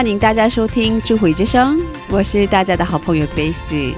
[0.00, 1.78] 欢迎大家收听智慧之声，
[2.08, 3.94] 我是大家的好朋友 Grace。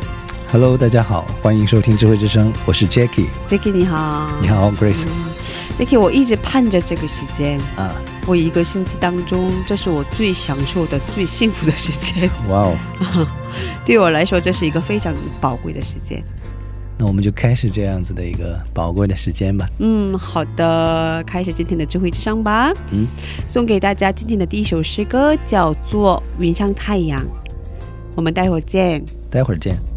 [0.51, 3.29] Hello，大家好，欢迎收听智慧之声，我是 Jackie。
[3.49, 5.07] Jackie 你好，你好，Grace。
[5.79, 7.95] Jackie，我一直盼着这个时间，啊，
[8.27, 12.29] 我一个星期当中，这是我最享受的、最幸福的时间。
[12.49, 12.77] 哇哦，
[13.87, 16.21] 对我来说，这是一个非常宝贵的时间。
[17.03, 19.69] 那我们就开始这样子的一个宝贵的时间吧。
[19.81, 22.73] 嗯，好的，开始今天的智慧之声吧。
[22.93, 23.09] 嗯，
[23.49, 27.21] 送给大家今天的第一首诗歌叫做《云上太阳》，
[28.15, 29.05] 我们待会儿见。
[29.29, 29.92] 待会儿见。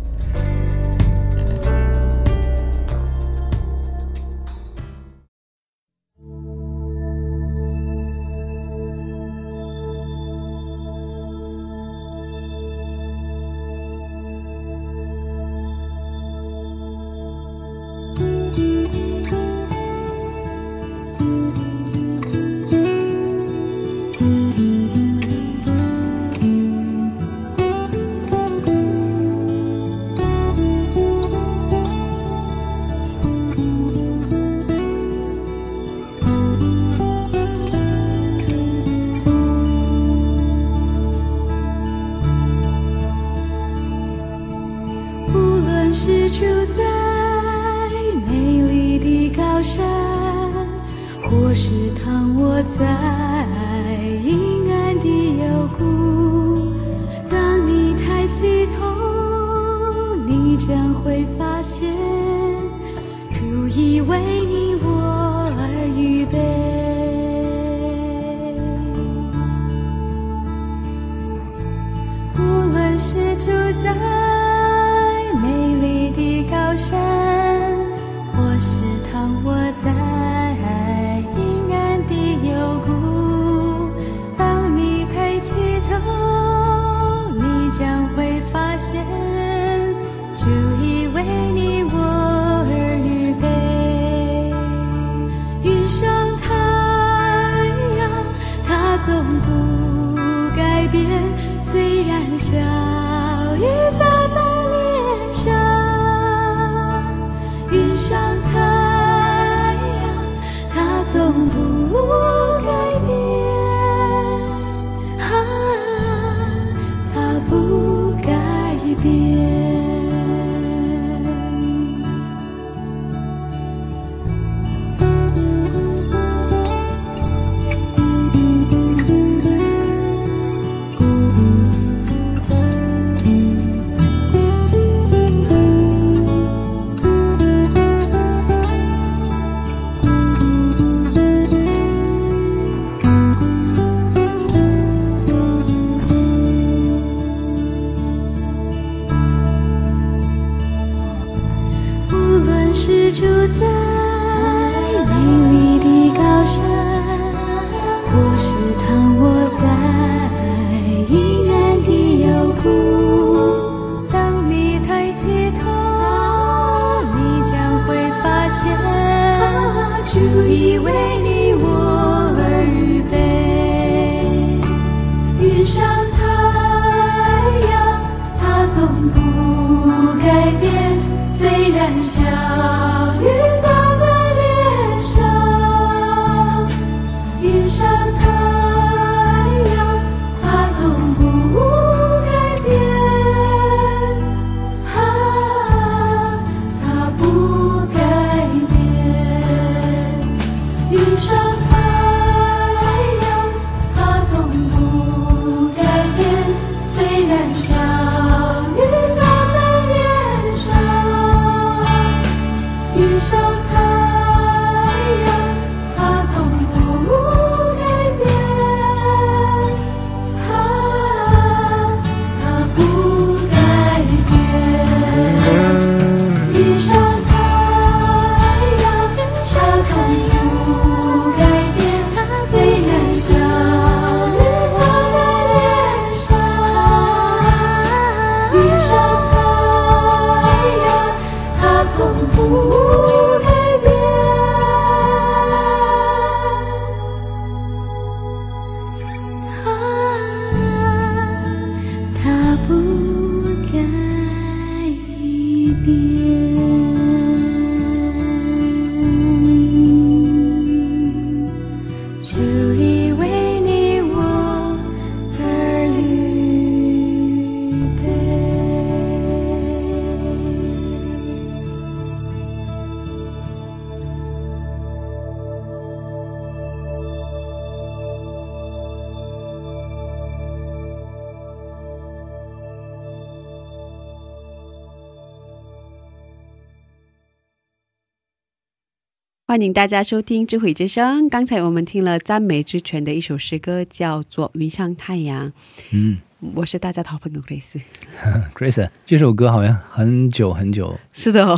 [289.56, 291.30] 欢迎大家收听智慧之声。
[291.30, 295.48] 刚才我们听了赞美之泉的一首诗歌，叫做《云上太阳》。
[295.92, 296.18] 嗯
[296.54, 297.80] 我是大家的好朋友 Grace。
[298.54, 301.57] Grace，这首歌好像很久很久，是的、哦，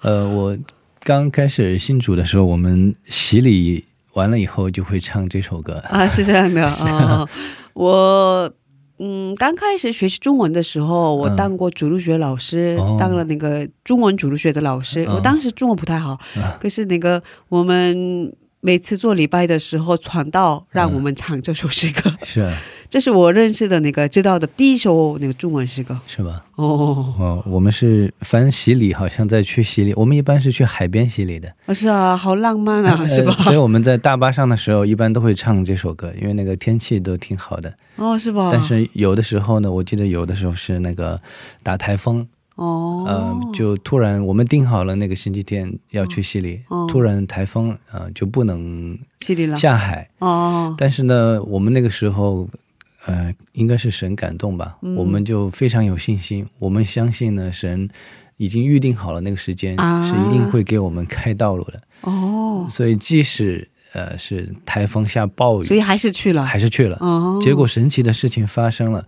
[0.00, 0.56] 呃，我
[1.00, 3.84] 刚开始信主的时候，我们洗礼
[4.14, 5.74] 完了以后就会唱这首歌。
[5.90, 7.28] 啊，是这样的哦。
[7.74, 8.50] 我
[8.98, 11.36] 嗯，刚开始学习中文的时候，我嗯。
[11.36, 12.96] 当过主路学老师，哦。
[12.98, 15.04] 当了那个中文主路学的老师。
[15.06, 15.14] 嗯。
[15.16, 18.32] 我当时中文不太好，啊可是那个我们
[18.66, 22.52] 每次做礼拜的时候，传道让我们唱这首诗歌， 是啊，
[22.90, 25.96] 这是我认识的那个知道的第一首那个中文诗歌。
[26.08, 26.44] 是吧？
[26.56, 33.44] 哦，哦，我们是凡洗礼，好像在去洗礼，我们一般是去海边洗礼的，是啊，好浪漫啊， 是吧呃？
[33.44, 37.72] 所以我们在大巴上的时候，一般都会唱这首歌，因为那个天气都挺好的。
[37.94, 38.48] 哦，是吧？
[38.50, 41.20] 但是有的时候呢，我记得有的时候是那个
[41.62, 49.56] 打台风，哦，呃，就突然我们定好了那个星期天要去西里，哦突然台风呃就不能西里了。
[49.56, 50.08] 下海。
[50.18, 52.48] 哦，但是呢，我们那个时候，
[53.04, 57.88] 呃，应该是神感动吧，嗯我们就非常有信心，我们相信呢，神
[58.38, 61.82] 已经预定好了那个时间，啊是一定会给我们开道路的。
[62.00, 66.42] 哦，所以即使呃是台风下暴雨，所以还是去了。
[66.44, 66.96] 还是去了。
[67.00, 69.06] 哦，结果神奇的事情发生了，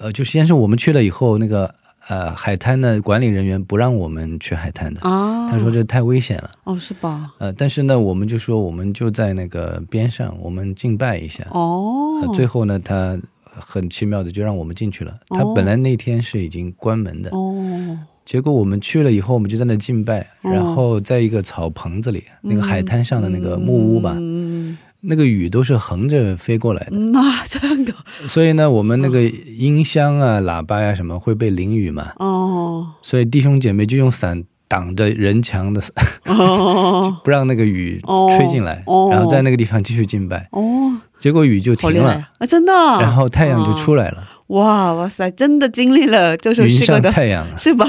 [0.00, 1.74] 呃，就先是我们去了以后，那个
[2.08, 6.50] 呃海滩的管理人员不让我们去海滩的，啊，他说这太危险了。
[6.64, 7.32] 哦，是吧？
[7.38, 11.46] 呃，但是呢，我们就说我们就在那个边上，我们敬拜一下。
[11.50, 15.16] 哦，呃最后呢，他很奇妙的就让我们进去了。
[15.28, 20.50] 他哦本来那天是已经关门的，哦，结果我们去了以后，我们就在那敬拜，哦。
[20.50, 27.92] 然后在一个草棚子里，那个海滩上的那个木屋吧，嗯那个雨都是横着飞过来的，嗯啊，这样的
[28.26, 32.86] 所以呢，我们那个音箱啊、喇叭呀、什么会被淋雨嘛，哦。
[33.02, 35.82] 所以弟兄姐妹就用伞挡着人墙的，
[36.26, 37.18] 哦。
[37.22, 39.08] 不让那个雨哦吹进来，哦。
[39.10, 42.46] 然后在那个地方继续敬拜，哦，结果雨就停了，啊！
[42.46, 44.92] 真的啊，然后太阳就出来了，哇。
[44.94, 47.58] 哇塞，真的经历了这是云上诗歌的，太阳了。
[47.58, 47.86] 是吧？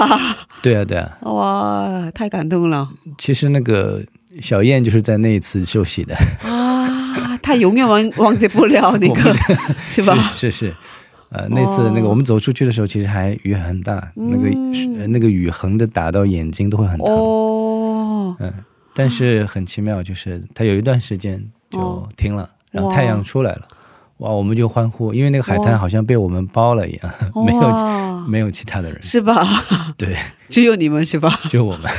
[0.62, 2.90] 对啊，对啊，哇，太感动了。
[3.18, 4.02] 其实那个
[4.42, 6.75] 小燕就是在那一次受洗的，啊！
[7.46, 9.22] 他永远忘忘记不了那个，
[9.88, 10.16] 是吧？
[10.34, 10.76] 是是是，
[11.30, 14.50] 呃，那次那个我们走出去的时候，其实还雨很大，那个
[15.08, 17.16] 那个雨横着打到眼睛都会很疼。
[17.16, 18.52] 哦，嗯，
[18.96, 22.10] 但是很奇妙，就是它有一段时间就哦。
[22.18, 23.62] 停了，然后太阳出来了，
[24.18, 27.14] 哇，我们就欢呼，因为那个海滩好像被我们包了一样，
[27.46, 29.46] 没有没有其他的人，是吧？
[29.96, 30.18] 对，
[30.50, 31.40] 只有你们是吧？
[31.48, 31.92] 就我们，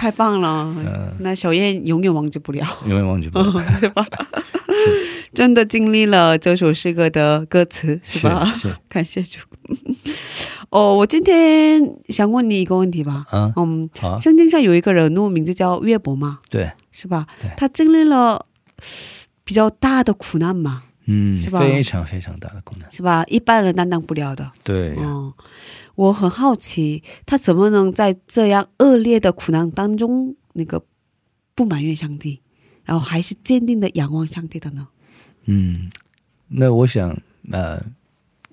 [0.00, 0.74] 太棒了！
[0.78, 4.06] 嗯，那小燕永远忘记不了，永远忘记不了， 对吧？
[5.34, 8.50] 真的经历了这首诗歌的歌词，是吧？
[8.56, 9.40] 是是感谢主。
[10.70, 13.26] 哦，我今天想问你一个问题吧。
[13.30, 17.50] 啊，嗯，好啊，圣经上有一个人物名字叫约伯嘛，对，是吧对？
[17.58, 18.46] 他经历了
[19.44, 23.24] 比较大的苦难嘛，嗯是，吧非常非常大的困难，是吧？
[23.26, 24.50] 一般人担当不了的。
[24.62, 25.32] 对呀，嗯，
[25.94, 30.82] 我很好奇，他怎么能在这样恶劣的苦难当中，那个
[31.54, 32.40] 不埋怨上帝，
[32.84, 34.88] 然后还是坚定的仰望上帝的呢？
[35.46, 35.90] 嗯，
[36.48, 37.16] 那我想，
[37.50, 37.82] 呃，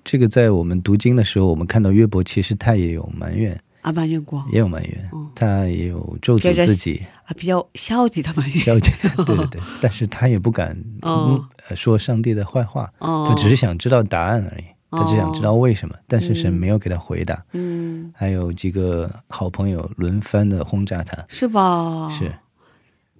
[0.02, 5.28] 这个在我们读经的时候，我们看到约伯其实他也有埋怨，啊，埋怨过也有埋怨，嗯。
[5.34, 8.56] 他也有咒诅自己，啊，比较消极的埋怨。
[8.58, 8.90] 消极，
[9.24, 11.28] 对对对，但是他也不敢、哦。
[11.30, 16.54] 嗯呃说上帝的坏话，哦，他只是想知道答案而已，他只想知道为什么，但是神嗯。
[16.54, 17.44] 没有给他回答。
[17.52, 22.08] 嗯，还有几个好朋友轮番的轰炸他，是吧？
[22.10, 22.32] 是，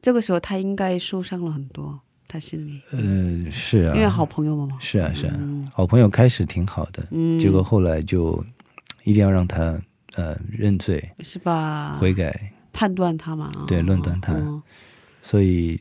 [0.02, 4.76] 这个时候他应该受伤了很多，他心里，呃，是啊，因为好朋友嘛嘛。
[4.80, 5.68] 是啊是啊，嗯。
[5.75, 8.42] 好朋友开始挺好的，嗯，结果后来就
[9.04, 9.78] 一定要让他
[10.18, 11.96] 呃认罪是吧？
[12.00, 13.50] 悔改，判断他嘛？
[13.68, 14.60] 对论断他嗯
[15.22, 15.80] 所以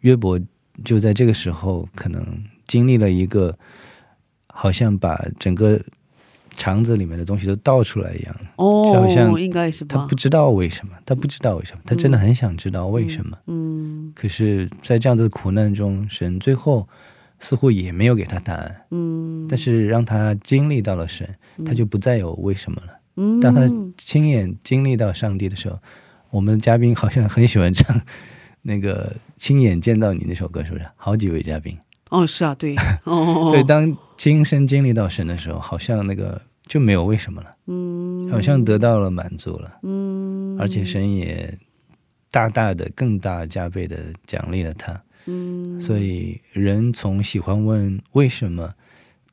[0.00, 0.40] 约伯
[0.84, 2.24] 就在这个时候可能
[2.66, 3.56] 经历了一个
[4.46, 5.80] 好像把整个
[6.54, 9.96] 肠子里面的东西都倒出来一样，哦，就好像应该是吧？
[9.96, 13.38] 他不知道为什么，他不知道为什么，他真的很想知道为什么。
[13.46, 16.88] 嗯可是，在这样子的苦难中，神最后
[17.38, 21.28] 似乎也没有给他答案，嗯，但是让他经历到了神，
[21.64, 22.97] 他就不再有为什么了。
[23.18, 23.40] 嗯。
[23.40, 25.78] 当他亲眼经历到上帝的时候，
[26.30, 28.00] 我们的嘉宾好像很喜欢唱
[28.62, 30.86] 那个“亲眼见到你”那首歌，是不是？
[30.96, 31.76] 好几位嘉宾，
[32.10, 38.30] 哦是啊，对， 哦，所以当亲身经历到神的时候，好像那个就没有为什么了，嗯。
[38.30, 41.56] 好像得到了满足了，嗯，而且神也
[42.30, 43.96] 大大的、更大加倍的
[44.26, 45.02] 奖励了他。
[45.24, 48.74] 嗯，所以人从喜欢问为什么，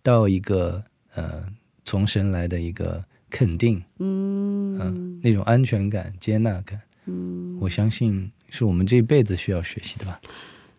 [0.01, 0.81] 到一个
[1.13, 1.43] 呃
[1.83, 3.03] 从神来的一个
[3.35, 10.21] 肯定，嗯嗯、那种安全感、接纳感，嗯，我相信是我们这一辈子需要学习的吧。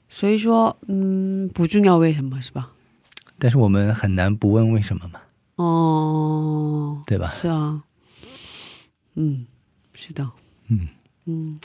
[0.08, 2.70] 所以说，嗯，不重要，为什么是吧？
[3.38, 5.20] 但是我们很难不问为什么嘛，
[5.56, 7.34] 哦，对吧？
[7.38, 7.82] 是啊，
[9.16, 9.44] 嗯，
[9.92, 10.26] 是的，
[10.68, 10.88] 嗯，
[11.26, 11.60] 嗯，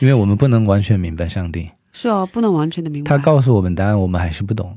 [0.00, 3.08] 因为我们不能完全明白上帝，是啊，不能完全的明白。
[3.08, 4.76] 他告诉我们答案，我们还是不懂。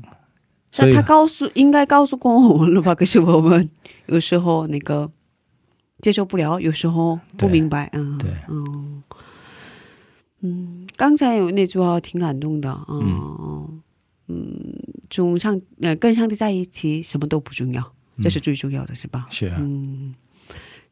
[0.70, 2.94] 所以他告诉应该告诉过我们了吧？
[2.94, 3.68] 可是我们
[4.06, 5.10] 有时候那个
[6.00, 8.30] 接受不了，有时候不明白，嗯，对。
[8.48, 9.02] 嗯。
[10.40, 13.82] 嗯，刚才有那句话挺感动的，嗯
[14.28, 14.72] 嗯，
[15.10, 19.26] 从上呃跟上帝在一起，什么都不重要，这是最重要的，是吧？
[19.30, 20.14] 是啊，嗯，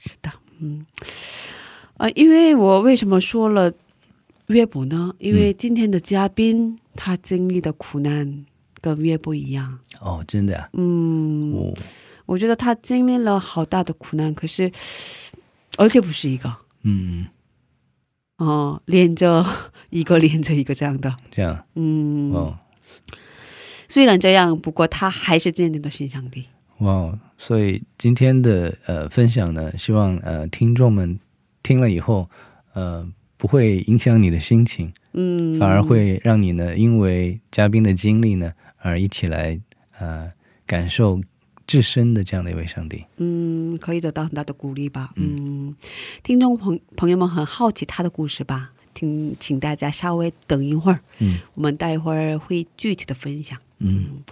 [0.01, 0.85] 是的，嗯，
[1.99, 3.73] 呃，因为我为什么说了
[4.49, 5.15] 约伯呢？
[5.19, 8.45] 因为今天的嘉宾、他经历的苦难
[8.81, 11.73] 跟约伯一样，哦，真的啊，嗯，哦，
[12.27, 14.71] 我觉得他经历了好大的苦难，可是
[15.79, 17.27] 而且不是一个，嗯，
[18.39, 19.45] 哦、连着
[19.91, 22.59] 一个连着一个这样的，这样，嗯，哦，
[23.89, 26.47] 虽然这样，不过他还是坚定的信上帝。
[26.79, 31.19] 哇哦，所以今天的呃分享呢，希望呃听众们
[31.63, 32.29] 听了以后，
[32.75, 33.07] 呃
[33.39, 39.59] 不会影响你的心情，嗯，反而会让你呢，因为嘉宾的经历呢，而一起来
[39.99, 40.31] 呃
[40.67, 41.21] 感受
[41.67, 43.05] 至深的这样的一位上帝。
[43.17, 45.11] 嗯，可以得到很大的鼓励吧。
[45.17, 45.75] 嗯，
[46.23, 48.71] 听众朋朋友们很好奇他的故事吧？
[48.95, 53.59] 听，请大家稍微等一会儿，嗯我们待会儿会具体的分享。
[53.79, 54.23] 嗯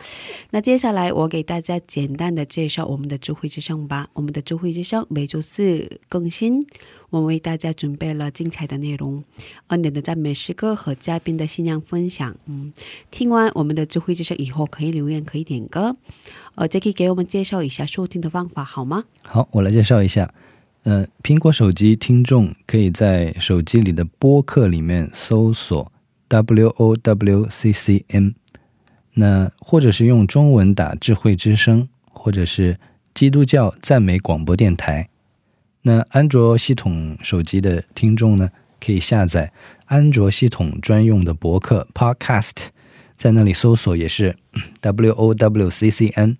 [0.52, 4.08] 那接下来我给大家简单的介绍我们的智慧之声吧。
[4.14, 6.66] 我们的智慧之声每周四更新，
[7.14, 9.22] 我们为大家准备了精彩的内容，
[9.68, 12.34] 恩典的赞美诗歌和嘉宾的信仰分享。
[12.46, 12.72] 嗯，
[13.12, 15.96] 听完我们的智慧之声以后，可以留言，可以点歌。
[16.56, 19.04] 呃，杰克给我们介绍一下收听的方法好吗？
[19.22, 20.28] 好，我来介绍一下。
[20.82, 25.92] 呃，苹果手机听众可以在手机里的播客里面搜索
[26.26, 28.30] W O W C C M，
[29.12, 32.76] 那或者是用中文打“智慧之声”，或者是
[33.14, 35.08] 基督教赞美广播电台。
[35.86, 38.50] 那安卓系统手机的听众呢，
[38.80, 39.52] 可以下载
[39.84, 42.68] 安卓系统专用的博客 Podcast，
[43.18, 44.34] 在那里搜索也是
[44.80, 46.38] W O W C C N。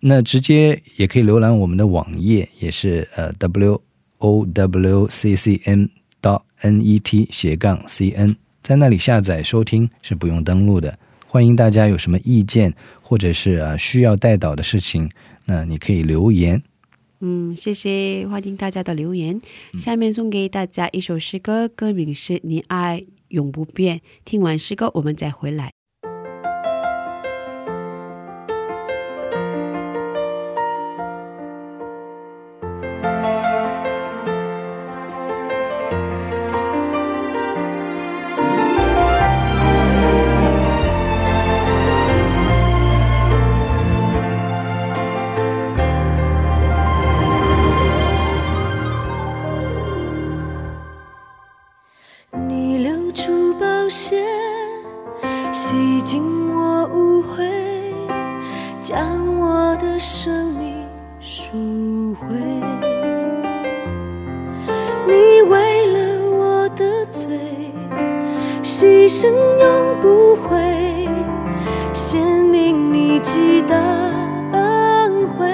[0.00, 3.80] 那直接也可以浏览我们的网页，也是呃 w
[4.18, 5.88] o w c c n
[6.20, 10.98] 到 n e t 斜杠 c n，在那里下载收听是不用登录的。
[11.26, 15.10] 欢迎大家有什么意见或者是啊需要带导的事情，
[15.46, 16.62] 那你可以留言。
[17.24, 19.40] 嗯，谢谢，欢迎大家的留言。
[19.78, 23.98] 下面送给大家一首诗歌，歌名是《你爱永不变》。
[24.24, 25.70] 听完诗歌，我们再回来。
[69.62, 70.58] 永不悔，
[71.92, 73.76] 显明你极大
[74.52, 75.46] 恩惠。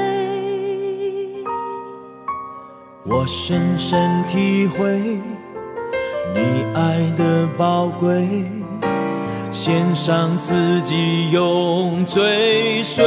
[3.05, 4.99] 我深深体会
[6.35, 8.27] 你爱的宝贵，
[9.51, 13.05] 献上自己永追随，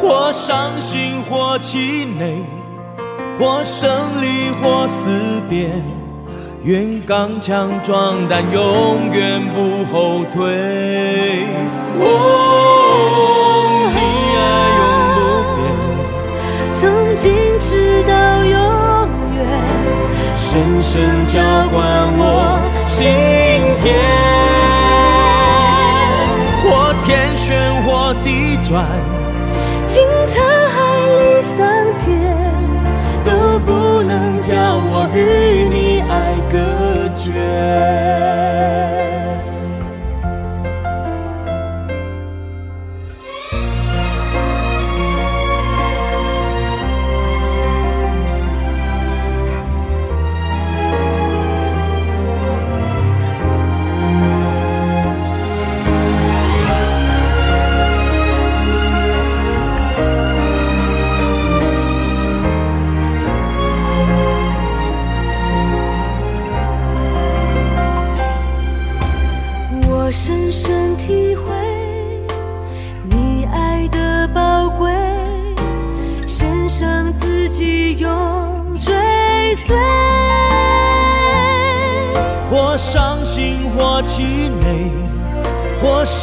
[0.00, 2.44] 或伤心，或气馁，
[3.38, 5.08] 或胜利，或思
[5.48, 5.70] 别，
[6.64, 11.44] 愿刚强壮胆，永远不后退。
[12.00, 12.08] 哦，
[13.92, 13.98] 你
[14.40, 14.42] 爱
[14.80, 14.82] 永
[15.14, 15.20] 不
[15.58, 15.60] 变。
[16.80, 16.80] 从
[17.16, 17.22] 今
[17.60, 18.56] 直到永
[19.36, 19.38] 远，
[20.38, 21.38] 深深浇
[21.70, 21.76] 灌
[22.16, 23.12] 我心
[23.82, 23.92] 田，
[26.64, 27.44] 或天旋
[27.82, 28.88] 或地转，
[37.54, 38.03] 隔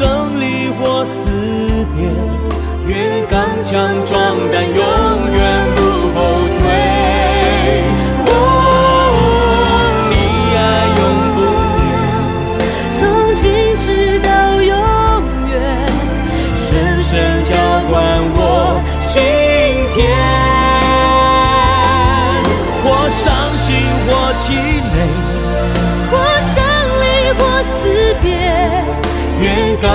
[0.01, 1.29] 胜利或死
[1.96, 2.10] 别，
[2.88, 5.81] 愿刚强壮胆，永远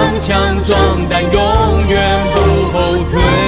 [0.07, 3.46] 愿刚强壮胆，永远不后退。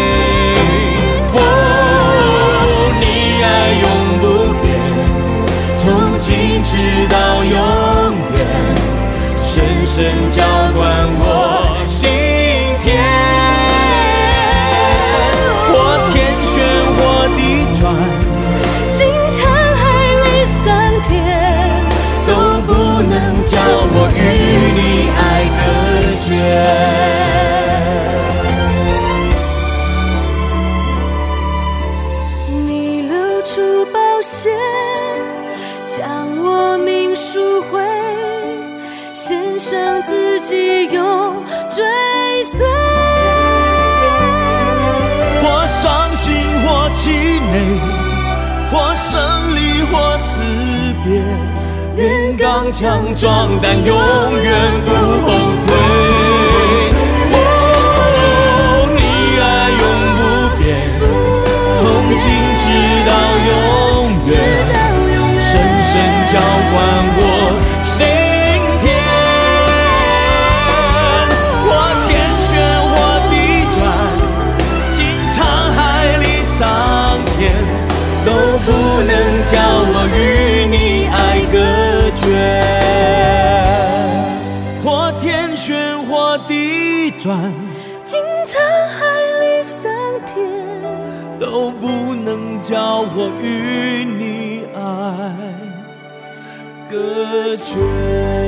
[52.50, 53.94] 刚强壮胆，永
[54.42, 55.28] 远不后
[55.66, 56.07] 退。
[87.28, 87.52] 转，
[88.06, 88.56] 经沧
[88.96, 89.04] 海
[89.38, 90.34] 里桑田，
[91.38, 94.80] 都不能叫我与你爱
[96.90, 98.47] 隔绝。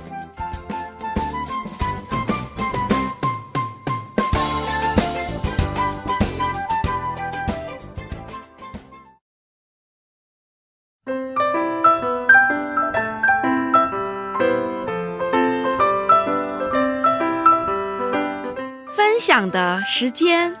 [19.31, 20.53] 分享的时间。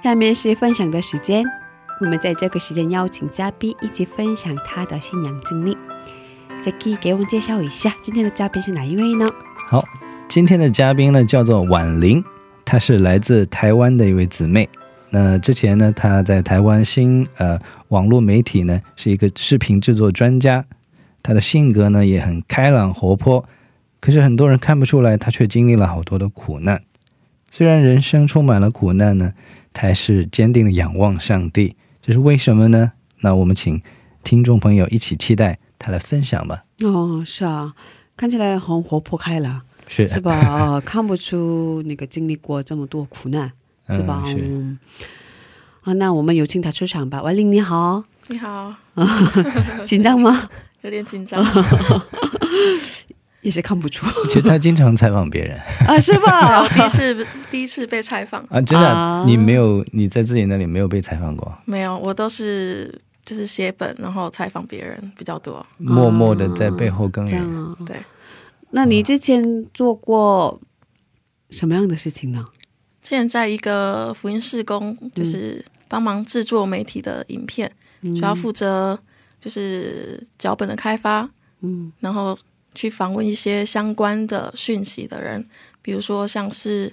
[0.00, 1.44] 下面是分享的时间，
[2.00, 5.76] 我们在这个时间邀请嘉宾一起分享他的信仰经历。
[6.62, 9.26] Jackie 给我们介绍一下今天的嘉宾是哪一位呢？
[9.68, 9.84] 好，
[10.28, 12.22] 今天的嘉宾呢叫做婉玲，
[12.64, 14.68] 她是来自台湾的一位姊妹。
[15.08, 20.64] 那之前呢，她在台湾新呃网络媒体呢是一个视频制作专家，
[21.22, 23.44] 她的性格呢也很开朗活泼，
[24.00, 26.82] 可是很多人看不出来，他却经历了好多的苦难。
[27.50, 29.32] 虽然人生充满了苦难呢，
[29.72, 32.92] 他还是坚定的仰望上帝，这是为什么呢？
[33.20, 33.82] 那我们请
[34.22, 36.64] 听众朋友一起期待他的分享吧。
[36.84, 37.74] 哦，是啊，
[38.16, 40.38] 看起来很活泼开朗，是是吧？
[40.48, 43.50] 哦看不出那个经历过这么多苦难，
[43.88, 44.22] 是吧？
[44.24, 44.78] 嗯是嗯
[45.82, 47.22] 啊，那我们有请他出场吧。
[47.22, 48.74] 婉玲你好，你好，
[49.84, 50.48] 紧张吗？
[50.82, 51.44] 有点紧张。
[53.42, 56.68] 也是看不出其实他经常采访别人啊，是 我吧？
[56.68, 65.64] 第一次第一次被采访，啊，真的你没有你在自己那里没有被采访过，没有，我都是就是写本，然后采访别人比较多。
[65.78, 67.74] 默默的在背后耕耘。
[67.86, 67.96] 对，
[68.72, 70.60] 那你之前做过
[71.48, 72.44] 什么样的事情呢？
[73.00, 78.98] 之前在一个福音事工，就是帮忙制作媒体的影片，主要负责
[79.40, 81.28] 就是脚本的开发，
[81.62, 82.38] 嗯然后
[82.74, 85.44] 去访问一些相关的讯息的人，
[85.82, 86.92] 比如说像是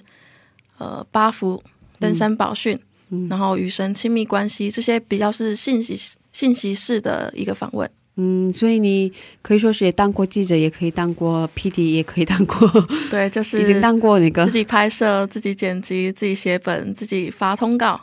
[0.78, 1.62] 呃八福、
[2.00, 2.76] 登山宝训，
[3.10, 5.96] 嗯然后与神亲密关系这些比较是信息
[6.32, 7.88] 信息式的一个访问。
[8.20, 12.68] 嗯，所以你可以说是也当过记者，也可以当过 PD，也可以当过，
[13.08, 18.00] 对，就是已经当过那个自己拍摄、自己剪辑、自己写本、自己发通告，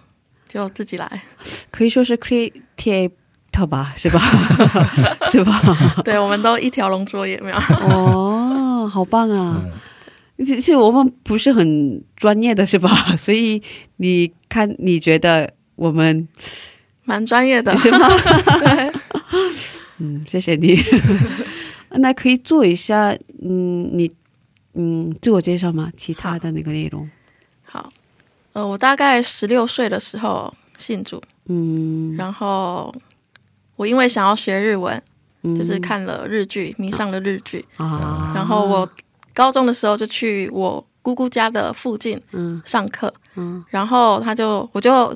[0.48, 1.24] 就自己来。
[1.70, 3.12] 可以说是 creative
[3.64, 4.20] 吧，是吧？
[5.30, 5.62] 是吧？
[6.04, 7.58] 对，我们都一条龙作业，没有。
[7.58, 9.62] 哦，好棒啊！
[9.64, 9.72] 嗯
[10.46, 12.90] 其实我们不是很专业的，是吧？
[13.16, 13.62] 所以
[13.98, 16.28] 你看，你觉得我们
[17.06, 18.00] 蛮专业的，是吗？
[18.60, 18.92] 对，
[20.00, 20.78] 嗯，谢谢你。
[21.92, 24.12] 那可以做一下，嗯，你
[24.74, 25.90] 嗯自我介绍吗？
[25.96, 27.10] 其他的那个内容，
[27.64, 27.90] 好，
[28.52, 32.94] 呃，我大概十六岁的时候信主，嗯，然后
[33.76, 35.02] 我因为想要学日文，
[35.44, 38.90] 嗯就是看了日剧，迷上了日剧，啊，然后我
[39.34, 45.16] 高中的时候就去我姑姑家的附近嗯上课，嗯然后他就我就。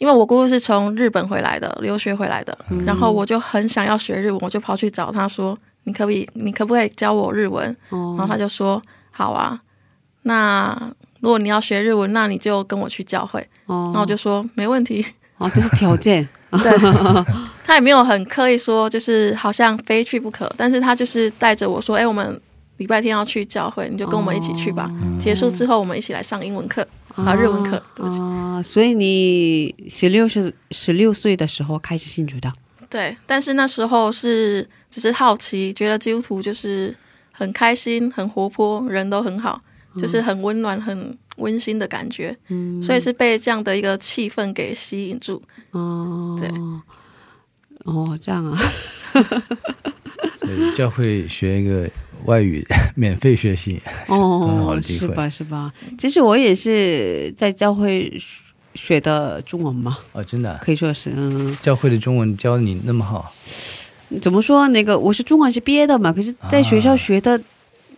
[0.00, 8.80] 因为我姑姑是从日本回来的，留学回来的，嗯然后我就很想要学日文，我就跑去找他说：“你可不可以，你可不可以教我日文？”哦然后他就说
[9.10, 9.60] ：“好啊，
[10.22, 10.72] 那
[11.18, 15.04] 如果你要学日文，那你就跟我去教会。”哦然后我就说：“没问题。
[15.38, 16.28] 哦，这是条件，”
[16.62, 16.72] 对，
[17.64, 22.40] 他也没有很刻意说，就是好像非去不可，但是他就是带着我说：“哎，我们
[22.78, 24.90] 礼拜天要去教会，你就跟我们一起去吧。
[25.18, 27.82] 结束之后，我们一起来上英文课啊，日文课。
[27.94, 28.18] 对不起。
[28.20, 32.50] 啊，所以你十六岁十六岁的时候开始信主的，
[32.88, 36.96] 对，但是那时候是只是好奇，觉得基督徒就是
[37.32, 39.60] 很开心、很活泼，人都很好，
[40.00, 42.36] 就是很温暖、很温馨的感觉。
[42.48, 45.42] 嗯，所以是被这样的一个气氛给吸引住。
[45.72, 46.48] 哦，对，
[47.84, 48.58] 哦，这样啊，
[50.74, 51.88] 教会学一个
[52.24, 55.28] 外语免费学习，哦是吧？
[55.28, 55.72] 是吧？
[55.98, 58.12] 其实我也是在教会
[58.74, 63.32] 学的中文嘛，哦，真的啊、可以说是，嗯，教会的中文教的你那么好，
[64.22, 64.66] 怎么说？
[64.68, 67.44] 那个我是中文是毕业的嘛，可是在学校学的，嗯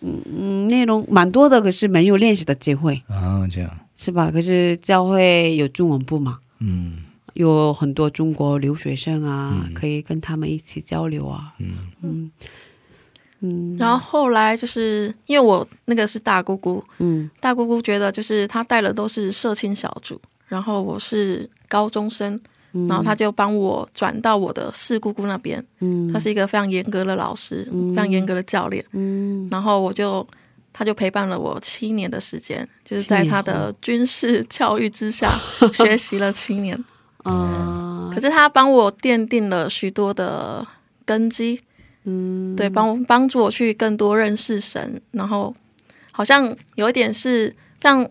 [0.00, 4.30] 嗯，内容蛮多的，可是没有练习的机会，啊，这样，是吧？
[4.30, 7.04] 可是教会有中文部嘛，嗯。
[7.34, 9.72] 有很多中国留学生啊，嗯。
[9.72, 11.76] 可以跟他们一起交流啊，嗯。
[12.02, 12.30] 嗯。
[13.42, 17.30] 嗯，然后后来就是因为我那个是大姑姑，嗯。
[17.38, 22.38] 大姑姑觉得就是她带的都是社青小组，然后我是高中生，
[22.72, 25.64] 嗯，然后他就帮我转到我的四姑姑那边。
[25.80, 28.85] 嗯他是一个非常严格的老师，嗯非常严格的教练。
[28.92, 30.26] 嗯然后我就。
[30.72, 35.28] 他就陪伴了我七年的时间，就是在他的军事 教育之下
[35.74, 36.74] 学习了七年。
[37.24, 40.66] 啊可是他帮我奠定了许多的
[41.04, 41.61] 根基，
[42.04, 45.54] 嗯对，帮帮助我去更多认识神，然后
[46.12, 48.09] 好像有一点是像，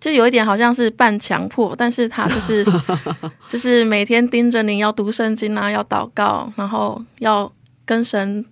[0.00, 2.64] 就有一点好像是半强迫，但是他就是
[3.48, 7.50] 就是每天盯着你要读圣经啊，要祷告，然后要
[7.84, 8.44] 跟神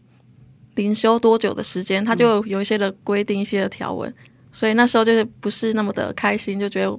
[0.75, 4.13] 灵修多久的时间，他就有一些的规定，一些的条文，
[4.51, 6.99] 所以那时候就是不是那么的开心，就觉得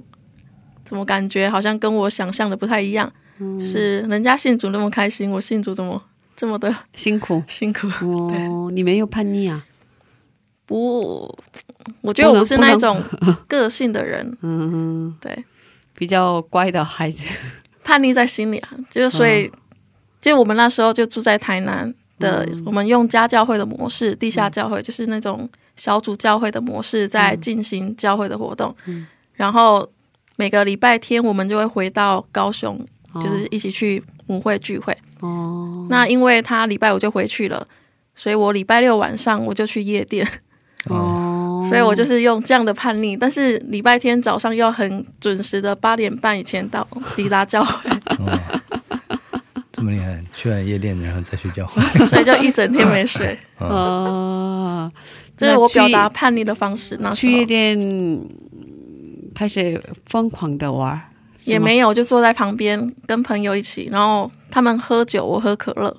[0.84, 3.12] 怎么感觉好像跟我想象的不太一样，
[3.58, 6.02] 就是人家信主那么开心，我信主怎么
[6.34, 7.86] 这么的辛苦辛苦？
[8.02, 9.64] 哦，你没有叛逆啊？
[10.68, 11.34] 不，
[12.02, 13.02] 我觉得我不是那种
[13.48, 15.42] 个性的人， 嗯，对，
[15.94, 17.24] 比较乖的孩子。
[17.82, 19.50] 叛逆在心里啊，就是所以，
[20.20, 28.76] 就我们那时候就住在台南的，我们用家教会的模式，地下教会就是那种小组教会的模式，在进行教会的活动，
[29.32, 29.90] 然后
[30.36, 32.78] 每个礼拜天我们就会回到高雄，
[33.14, 34.94] 就是一起去母会聚会。
[35.20, 37.66] 哦，那因为他礼拜五就回去了，
[38.14, 40.28] 所以我礼拜六晚上我就去夜店。
[40.86, 46.86] 哦，所以我就是用这样的叛逆，但是礼拜天早上要很准时的八点半以前到
[47.16, 48.40] 抵达教会，哦，
[49.72, 53.36] 这么厉害，去完夜店然后再去教会， 所以就一整天没睡。
[53.58, 54.90] 啊，
[55.36, 56.96] 这是我表达叛逆的方式。
[57.00, 58.28] 那时去夜候店
[59.34, 61.00] 开始疯狂的玩，
[61.44, 65.94] 也没有，就坐在旁边跟朋友一起，然后他们喝酒，我喝可乐。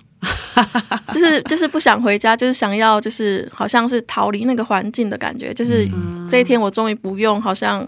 [1.13, 5.87] 就是就是不想回家，就是想要就是好像是逃离那个环境的感觉，就是
[6.27, 7.87] 这一天我终于不用好像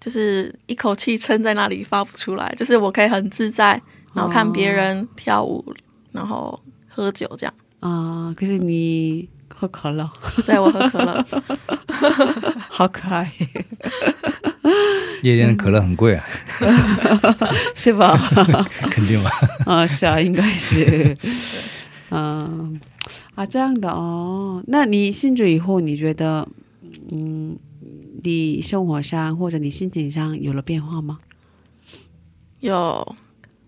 [0.00, 3.80] 就是一口气撑在那里发不出来，就是我可以很自在，
[4.12, 5.64] 然后看别人跳舞，
[6.12, 7.54] 然后喝酒这样。
[7.80, 10.10] 啊，可是你喝可乐，
[10.44, 11.24] 对我喝可乐，
[12.68, 13.32] 好可爱，
[15.22, 16.24] 夜间的可乐很贵啊，
[17.74, 18.16] 是吧？
[18.90, 19.30] 肯定吧？
[19.64, 21.16] 啊，是啊，应该是，
[22.10, 22.78] 嗯，
[23.34, 24.62] 啊，这样的哦。
[24.66, 26.46] 那你信主以后，你觉得，
[27.12, 27.56] 嗯，
[28.22, 31.18] 你生活上或者你心情上有了变化吗？
[32.60, 33.16] 有，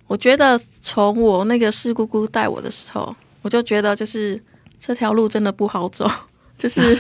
[0.06, 4.42] 我觉得从我那个四姑姑带我的时候，我就觉得就是
[4.78, 6.10] 这条路真的不好走，
[6.58, 6.98] 就是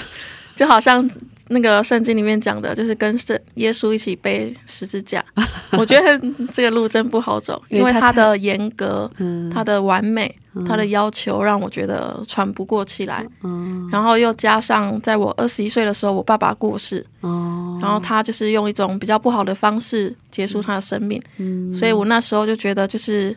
[0.54, 1.08] 就好像
[1.48, 5.24] 那个圣经里面讲的，就是跟圣耶稣一起背十字架。
[5.78, 6.20] 我觉得
[6.52, 10.34] 这个路真不好走，因为他的严格、嗯，他的完美、
[10.66, 13.26] 他的要求，让我觉得喘不过气来。
[13.42, 23.36] 嗯，然后又加上在我二十一岁的时候，我爸爸过世，哦，然后他就是用一种比较不好的方式结束他的生命，嗯，所以我那时候就觉得，就是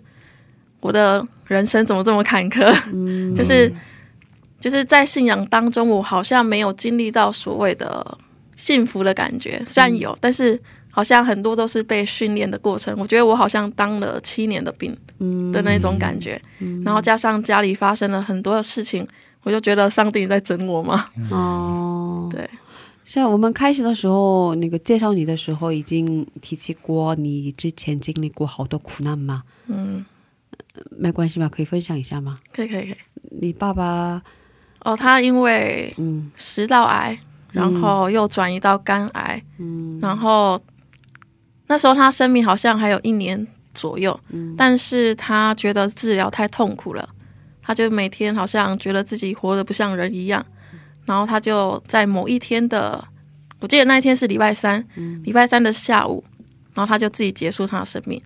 [0.80, 2.74] 我的人生怎么这么坎坷？
[2.94, 3.72] 嗯， 就是
[4.60, 8.18] 就是在信仰当中，我好像没有经历到所谓的
[8.56, 10.60] 幸福的感觉，虽然有，但是
[10.92, 12.94] 好像很多都是被训练的过程。
[13.00, 16.42] 我觉得我好像当了七年的兵嗯的那种感觉，
[16.84, 19.08] 然后加上家里发生了很多的事情，
[19.44, 21.10] 我就觉得上帝你在整我嘛？
[21.30, 22.50] 哦，对，
[23.06, 30.04] 像我们开始的时候，那个介绍你的时候，已经提起过你之前经历过好多苦难嘛，嗯，
[30.98, 31.48] 没关系吧？
[31.48, 32.40] 可以分享一下吗？
[32.52, 32.96] 可以可以可以。
[33.42, 34.22] 你爸爸，
[34.82, 36.32] 哦，他因为嗯。
[36.38, 37.18] 食道癌，
[37.52, 40.00] 然后又转移到肝癌，嗯。
[40.02, 40.62] 然后
[41.68, 44.56] 那时候他生命好像还有一年左右，嗯。
[44.58, 47.08] 但是他觉得治疗太痛苦了，
[47.62, 50.46] 他就每天好像觉得自己活得不像人一样，
[51.06, 53.04] 然后他就在某一天的，
[53.60, 54.86] 我记得那一天是礼拜三，
[55.24, 56.24] 礼拜三的下午，
[56.74, 58.22] 然后他就自己结束他的生命。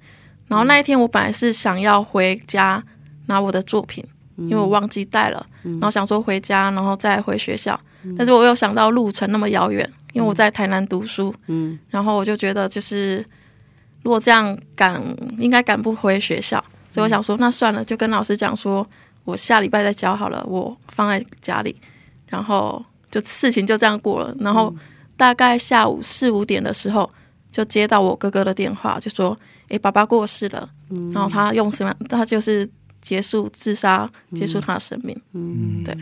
[0.48, 2.84] 然后那一天我本来是想要回家
[3.26, 4.06] 拿我的作品，
[4.38, 7.80] 因为我忘记带了，然后想说回家，然后再回学校，
[8.18, 11.78] 但是我又想到路程那么遥远，因为我在台南读书，嗯。
[11.90, 13.24] 然后我就觉得就是
[14.02, 15.02] 如果这样赶，
[15.38, 18.86] 应该赶不回学校，所以我想说那算了，就跟老师讲说，
[19.24, 21.76] 我下礼拜再交好了，我放在家里，
[22.28, 24.36] 然后就事情就这样过了。
[24.40, 24.74] 然后
[25.16, 27.10] 大概下午四五点的时候，
[27.52, 29.38] 就接到我哥哥的电话，就说
[29.70, 30.68] ：“诶，爸爸过世了。”
[31.14, 31.94] 然后他用什么？
[32.10, 32.70] 他就是
[33.04, 35.16] 结束自杀，结束他的生命。
[35.34, 35.84] 嗯。
[35.84, 35.96] 对。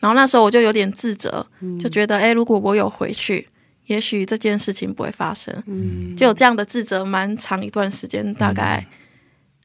[0.00, 1.46] 然后那时候我就有点自责，
[1.78, 3.46] 就觉得，诶，如果我有回去，
[3.86, 5.54] 也许这件事情不会发生。
[5.66, 6.16] 嗯。
[6.16, 8.84] 就有这样的自责，蛮长一段时间，大概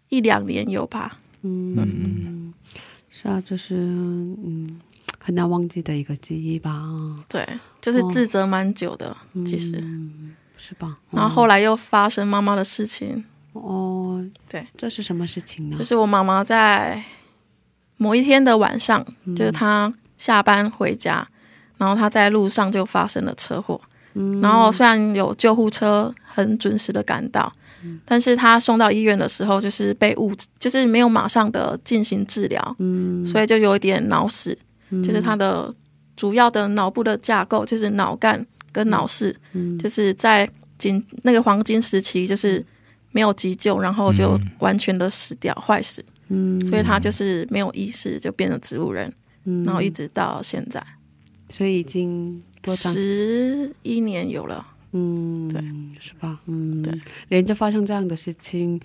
[0.09, 1.17] 一两年有吧。
[1.41, 2.53] 嗯，
[3.09, 4.79] 是啊，就是嗯
[5.17, 6.83] 很难忘记的一个记忆吧，
[7.29, 7.47] 对，
[7.81, 9.77] 就是自责蛮久的，其实。
[9.81, 10.97] 嗯是吧？
[11.11, 13.23] 然后后来又发生妈妈的事情，
[13.57, 15.77] 哦，对，这是什么事情呢？
[15.77, 17.01] 就是我妈妈在
[17.97, 19.35] 某一天的晚上，嗯。
[19.35, 21.27] 就是她下班回家，
[21.77, 23.79] 然后她在路上就发生了车祸。
[24.13, 24.39] 嗯。
[24.41, 27.51] 然后虽然有救护车很准时的赶到，
[28.05, 33.25] 但是她送到医院的时候，就是被误，就是没有马上的进行治疗，嗯。
[33.25, 34.57] 所以就有一点脑死，
[35.03, 35.73] 就是她的
[36.15, 39.77] 主要的脑部的架构，就是脑干跟脑室，嗯。
[39.77, 42.63] 就是在金那个黄金时期，就是
[43.17, 49.11] 没有急救，然后就完全的死掉、坏死，嗯，所以他就是没有意识，就变成植物人，
[49.45, 50.79] 嗯然后一直到现在
[51.49, 52.93] 所以已经多长？
[52.93, 54.63] 十一年有了。
[54.91, 55.59] 嗯，对，
[55.99, 56.39] 是吧？
[56.45, 56.93] 嗯，对，
[57.29, 58.79] 连着发生这样的事情，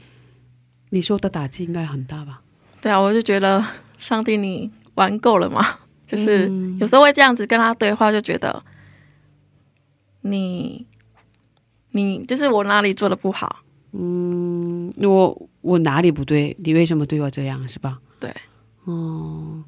[0.88, 2.40] 你受的打击应该很大吧？
[2.80, 3.62] 对啊，我就觉得
[3.98, 5.62] 上帝，你玩够了嘛？
[6.08, 8.64] 就是嗯有时候会这样子跟他对话，就觉得
[10.22, 10.86] 你
[11.90, 16.56] 你就是我哪里做的不好，嗯，我我哪里不对？
[16.62, 17.66] 你为什么对我这样？
[17.68, 17.98] 是吧？
[18.18, 18.34] 对，
[18.84, 19.62] 哦，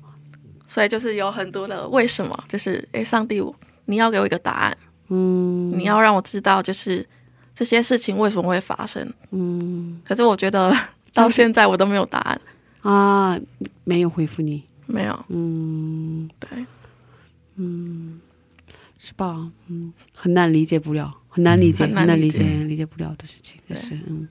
[0.66, 3.42] 所以就是有很多的为什么，就是哎，上帝，
[3.87, 4.76] 你要给我一个答案，
[5.08, 7.06] 嗯，你要让我知道，就是
[7.54, 9.12] 这些事情为什么会发生。
[9.30, 10.74] 嗯可是我觉得
[11.12, 12.40] 到现在我都没有答案，
[12.80, 13.38] 啊，
[13.84, 15.24] 没有回复你，没有。
[15.28, 16.64] 嗯，对，
[17.56, 18.20] 嗯
[18.98, 19.50] 是吧？
[19.68, 24.29] 嗯，很难理解不了，很难理解，嗯很难理解理解，不了的事情，就是嗯，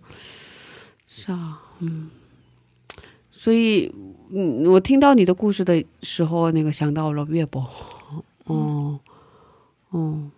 [1.05, 2.09] 是啊，嗯，
[3.29, 3.91] 所以
[4.31, 7.69] 嗯，我听到你的故事的时候，那个想到了岳伯，
[8.45, 8.97] 哦，
[9.89, 10.31] 哦，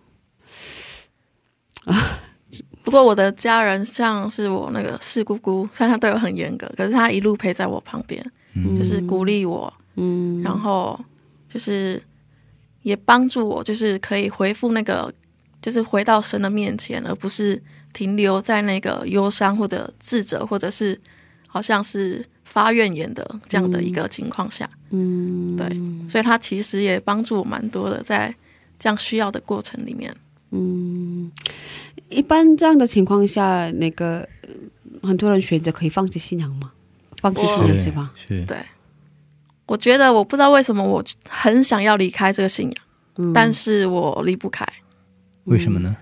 [2.84, 8.25] 不过我的家人像是我那个四姑姑，虽然她对我很严格，可是她一路陪在我旁边，
[8.56, 8.75] 嗯。
[8.75, 10.99] 就是鼓励我，嗯，然后
[11.47, 12.01] 就是
[12.82, 15.13] 也帮助我，就是可以回复那个，
[15.65, 17.60] 就是回到神的面前，而不是
[17.91, 20.95] 停留在那个忧伤或者自责，或者是
[21.47, 24.69] 好像是发怨言的这样的一个情况下。
[24.91, 25.67] 嗯，对，
[26.08, 28.32] 所以他其实也帮助我蛮多的，在
[28.78, 30.15] 这样需要的过程里面。
[30.51, 31.32] 嗯，
[32.10, 34.49] 一般这样的情况下，那个呃
[35.01, 36.71] 很多人选择可以放弃信仰吗？
[37.23, 38.12] 放弃信仰是吧？
[38.15, 38.56] 是对，
[39.65, 42.84] 我觉得我不知道为什么我很想要离开这个信仰，
[43.15, 44.63] 嗯但是我离不开，
[45.45, 45.95] 为什么呢？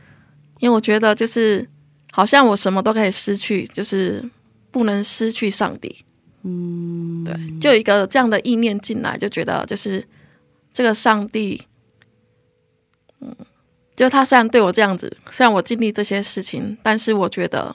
[0.60, 1.67] 因为我觉得就是
[2.12, 4.23] 好像我什么都可以失去，就是
[4.71, 6.03] 不能失去上帝。
[6.43, 10.06] 嗯，对，就有一个这样的意念进来，就觉得就是
[10.73, 11.62] 这个上帝，
[13.21, 13.34] 嗯，
[13.95, 17.73] 就他虽然对我这样子，虽然我经历这些事情，但是我觉得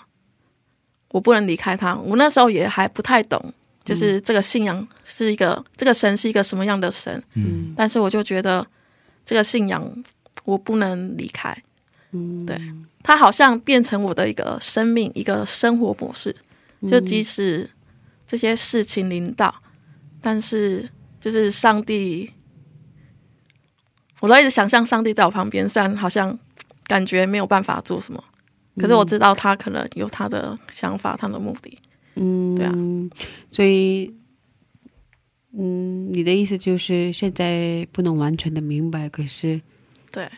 [1.11, 1.97] 我不能离开他。
[1.97, 3.53] 我那时候也还不太懂，
[3.85, 8.67] 就是这个信仰是一个，这个神是一个什么样的神，嗯但是我就觉得
[9.25, 10.05] 这个信仰
[10.49, 11.55] 我不能离开。
[12.13, 12.59] 嗯，对
[13.03, 16.35] 它好像变成我的一个生命，一个生活模式。
[16.89, 17.69] 就即使
[18.27, 19.55] 这些事情临到，
[20.23, 20.89] 但是
[21.21, 22.31] 就是上帝，
[24.21, 26.39] 我都一直想象上帝在我旁边，虽然好像
[26.87, 28.25] 感觉没有办法做什么，
[28.79, 31.77] 可是我知道他可能有他的想法，他的目的。
[32.15, 32.73] 嗯，对啊，
[33.51, 34.15] 所以，
[35.53, 39.61] 嗯，你的意思就是现在不能完全的明白，可是，
[40.11, 40.29] 对，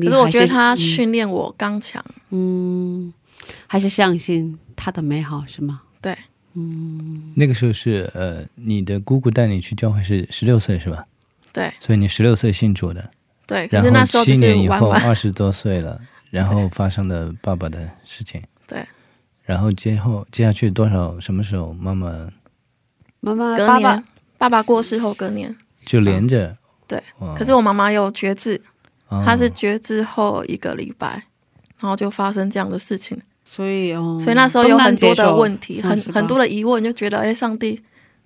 [0.00, 2.04] 可是我觉得他训练我刚强。
[2.30, 3.14] 嗯，嗯
[3.66, 5.82] 还是相信他的美好是吗？
[6.00, 6.16] 对，
[6.54, 7.32] 嗯。
[7.36, 11.06] 那个时候是呃，你的姑姑带你去教会是十六岁是吧？
[11.52, 11.72] 对。
[11.80, 13.10] 所以你十六岁信主的，
[13.46, 14.90] 对，可然是那后七年以后。
[15.04, 18.84] 二十多岁了，然后发生了爸爸的事情，对，
[19.42, 22.30] 然后接后接下去多少什么时候妈妈？
[23.20, 23.94] 妈妈，隔爸爸。
[23.94, 24.04] 年
[24.36, 26.54] 爸爸过世后隔年，就连着，
[26.86, 27.02] 对，
[27.36, 28.60] 可是我妈妈有觉知，
[29.08, 31.22] 哦她是绝志后一个礼拜，
[31.80, 37.80] 然后就发生这样的事情，所以哦，所以那时候有很多的问题，很很多的疑问，就觉得哎，上帝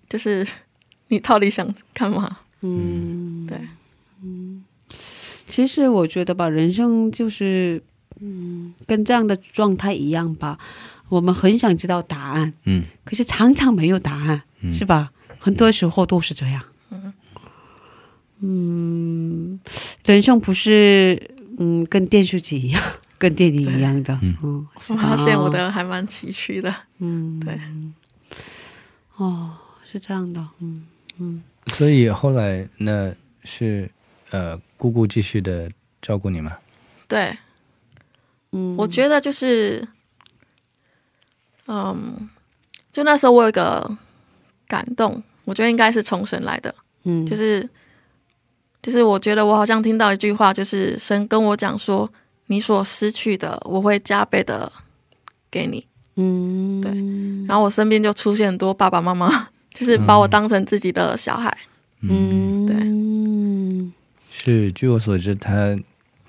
[0.09, 0.47] 就是
[1.09, 2.39] 你到底想干嘛？
[2.63, 3.59] 嗯，对，
[4.23, 4.65] 嗯
[5.47, 7.83] 其实我觉得吧，人生就是，
[8.21, 10.59] 嗯，跟这样的状态一样吧。
[11.09, 15.11] 我们很想知道答案，嗯可是常常没有答案，嗯是吧？
[15.39, 16.63] 很多时候都是这样。
[18.41, 19.59] 嗯，
[20.05, 21.21] 人生不是
[21.59, 22.83] 嗯跟电视剧一样，
[23.19, 24.19] 跟电影一样的。
[24.23, 24.37] 嗯。
[24.43, 24.67] 嗯。
[24.75, 27.59] 我发现我的还蛮崎岖的，嗯，对，
[29.17, 29.53] 哦，
[29.91, 30.47] 是这样的。
[30.61, 33.13] 嗯所以后来那
[33.45, 33.91] 是
[34.31, 35.69] 呃姑姑继续的
[36.01, 36.51] 照顾你吗？
[37.07, 37.37] 对，
[38.53, 39.87] 嗯，我觉得就是，
[41.67, 42.29] 嗯，
[42.93, 43.91] 就那时候我有一个
[44.67, 46.75] 感动，我觉得应该是重生来的，
[47.05, 47.27] 嗯。
[47.27, 47.69] 就是
[48.89, 52.11] 就是我觉得我好像听到一句话，就是神跟我讲说，
[52.47, 54.73] 你所失去的，我会加倍的
[55.51, 55.87] 给你。
[56.17, 56.81] 嗯。
[56.81, 56.91] 对。
[57.47, 61.55] 然后我身边就出现很多爸爸妈妈，就是把我当成自己的小孩。
[62.01, 62.65] 嗯。
[62.65, 62.77] 对。
[62.77, 63.93] 嗯
[64.31, 65.79] 是，据我所知，他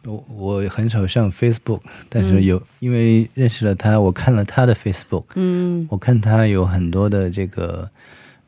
[0.04, 1.80] 我我很少上 Facebook，
[2.10, 5.88] 但是有、因为认识了他，我看了他的 Facebook，嗯。
[5.90, 7.90] 我看他有很多的这个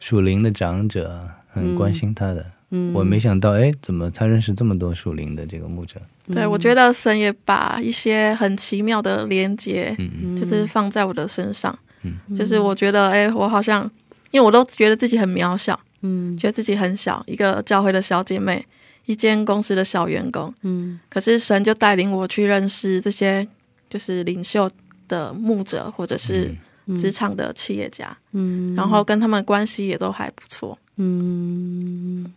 [0.02, 2.52] 属灵的长者很嗯关心他的，嗯，
[2.94, 6.02] 我没想到，哎，怎么他认识这么多属灵的这个牧者？
[6.32, 10.36] 对我觉得神也把一些很奇妙的连接，嗯嗯。
[10.36, 11.78] 就是放在我的身上。
[12.04, 12.14] 嗯。
[12.36, 13.84] 就是我觉得，哎、我好像，
[14.32, 16.38] 因为我都觉得自己很渺小，嗯。
[16.38, 18.66] 觉得自己很小，一个教会的小姐妹，
[19.06, 20.54] 一间公司的小员工。
[20.62, 21.00] 嗯。
[21.10, 23.46] 可是神就带领我去认识这些，
[23.90, 24.72] 就是领袖
[25.10, 26.50] 的牧者，或者是
[26.98, 30.78] 职场的企业家，嗯，然后跟他们关系也都还不错。
[30.98, 32.32] 嗯，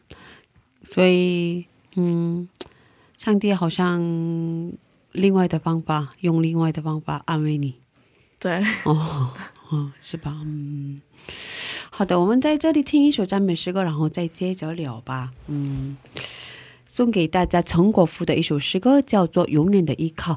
[0.91, 1.66] 所以
[1.97, 2.49] 嗯，
[3.16, 4.01] 上帝好像
[5.12, 7.76] 另外的方法，用另外的方法安慰你。
[8.39, 9.30] 对，哦，
[9.70, 10.37] 哦，是吧？
[10.45, 11.01] 嗯，
[11.91, 15.32] 好的，我们在这里听一首赞美诗歌，然后再接着聊吧。
[15.47, 15.97] 嗯，
[16.87, 20.35] 送给大家陈果夫的一首诗歌，叫做《永远的依靠》。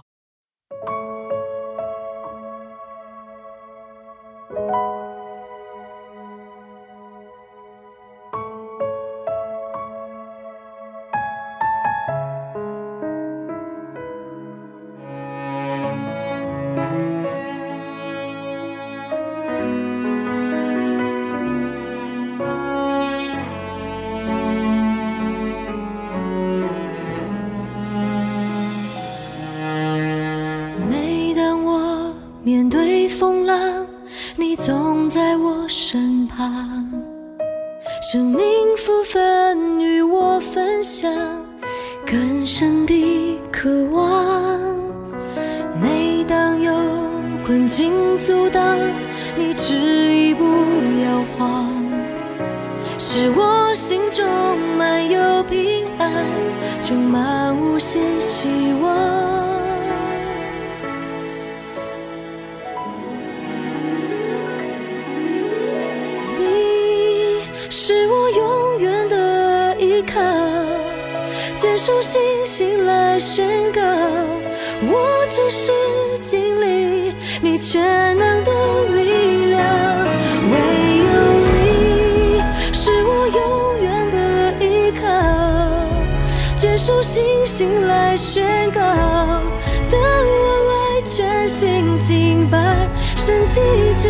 [87.08, 93.62] 星星来宣告，当我来全心敬拜，神迹
[93.98, 94.10] 就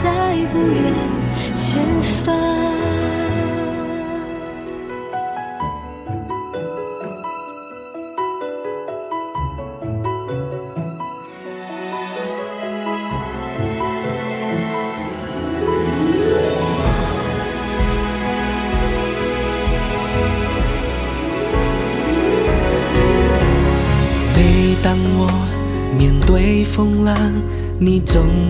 [0.00, 0.95] 在不远。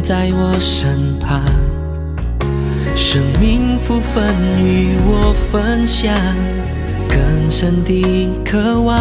[0.06, 1.42] 在我身旁，
[2.94, 4.22] 生命福分
[4.56, 6.14] 与我分享，
[7.08, 8.96] 更深的渴望。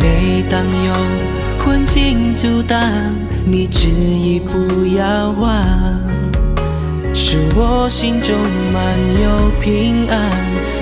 [0.00, 0.92] 每当有
[1.56, 2.80] 困境阻挡，
[3.46, 6.00] 你执意不要忘，
[7.14, 8.36] 使我心中
[8.72, 10.32] 满有平安，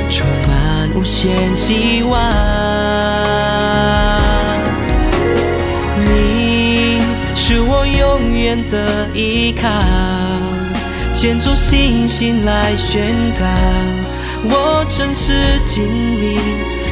[0.09, 2.60] 充满无限希望。
[7.99, 9.69] 永远的依靠，
[11.15, 13.45] 坚出信心来宣告，
[14.45, 15.85] 我真实经
[16.21, 16.39] 历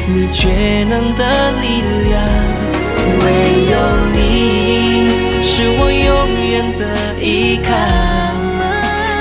[0.07, 2.21] 你全能的力量。
[3.21, 3.25] 唯
[3.71, 3.75] 有
[4.13, 4.17] 你
[5.43, 6.07] 是我永
[6.51, 6.83] 远的
[7.23, 7.71] 依靠，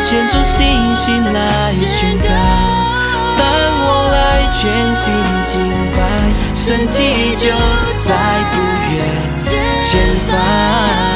[0.04, 0.66] 坚出信
[0.96, 2.28] 心来宣告。
[3.38, 3.42] 当
[3.80, 4.16] 我来
[4.52, 4.60] 全
[4.94, 5.06] 心
[5.46, 5.54] 敬
[5.96, 5.98] 拜，
[6.54, 6.98] 神迹
[7.38, 7.48] 就
[8.02, 8.14] 在
[8.52, 8.56] 不
[8.94, 8.96] 远
[9.84, 9.90] 前
[10.30, 11.07] 方。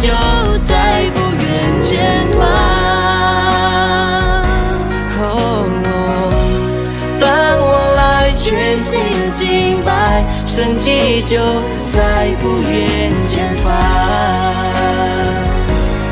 [0.00, 0.08] 就
[0.62, 1.46] 在不远
[1.84, 2.38] 前方。
[5.20, 5.22] 哦，
[7.20, 7.22] 当
[7.60, 8.98] 我来全心
[9.34, 11.36] 敬拜，神迹就
[11.86, 13.66] 在不远前方。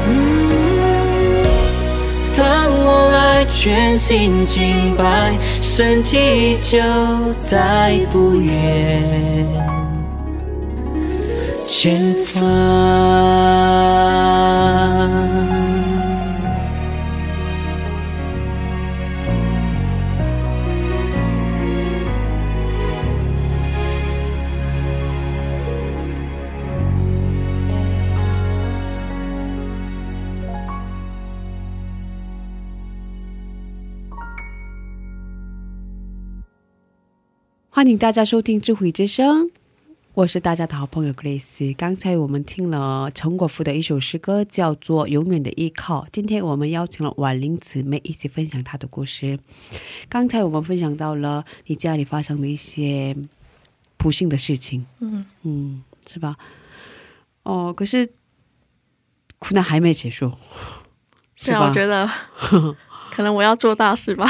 [0.07, 0.11] 嗯
[2.37, 2.45] 当
[2.85, 5.33] 我来全心敬拜，
[5.63, 6.79] 神迹就
[7.47, 8.53] 在不远
[11.59, 12.88] 前方。
[37.99, 39.47] 大家收听《智慧之声》，
[40.15, 41.75] 我是大家的好朋友 Grace。
[41.75, 46.03] 刚才我们听了陈果夫的一首诗歌，叫做《永远的依靠》。
[46.13, 49.37] 今天我们邀请了婉玲姊妹一起分享她的故事。
[50.09, 53.17] 刚才我们分享到了你家里发生的一些
[53.97, 56.37] 不幸的事情，嗯嗯，是吧？
[57.43, 58.09] 哦，可是
[59.41, 60.31] 苦难还没结束，
[61.35, 62.09] 是 对啊，我觉得
[63.11, 64.25] 可能我要做大事吧，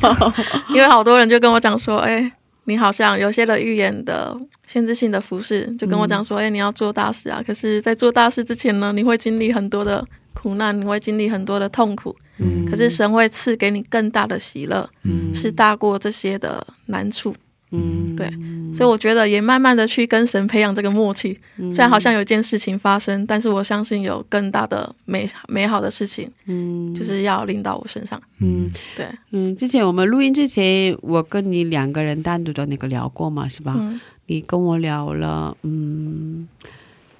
[0.70, 2.32] 因为好多人就跟我讲说，哎、
[2.66, 4.36] 你好像有些的预言的
[4.66, 7.42] 限制性的服饰，就跟我讲说，哎、你要做大事啊。
[7.44, 10.04] 可是，在做大事之前呢，你会经历很多的
[10.34, 12.14] 苦难，你会经历很多的痛苦。
[12.38, 17.34] 嗯可是神会赐给你更大的喜乐，嗯是大过这些的难处。
[17.76, 18.28] 嗯，对，
[18.74, 21.38] 所以我觉得也慢慢的去跟神培养这个默契。
[21.56, 28.20] 嗯虽然好像有一件事情发生，但是我相信有更大的美美好的事情，嗯，就是要临到我身上。
[28.40, 33.74] 嗯对，嗯，之前我们录音之前，我跟你两个人单独的那个聊过嘛，是吧？
[33.76, 36.46] 嗯，你跟我聊了，嗯，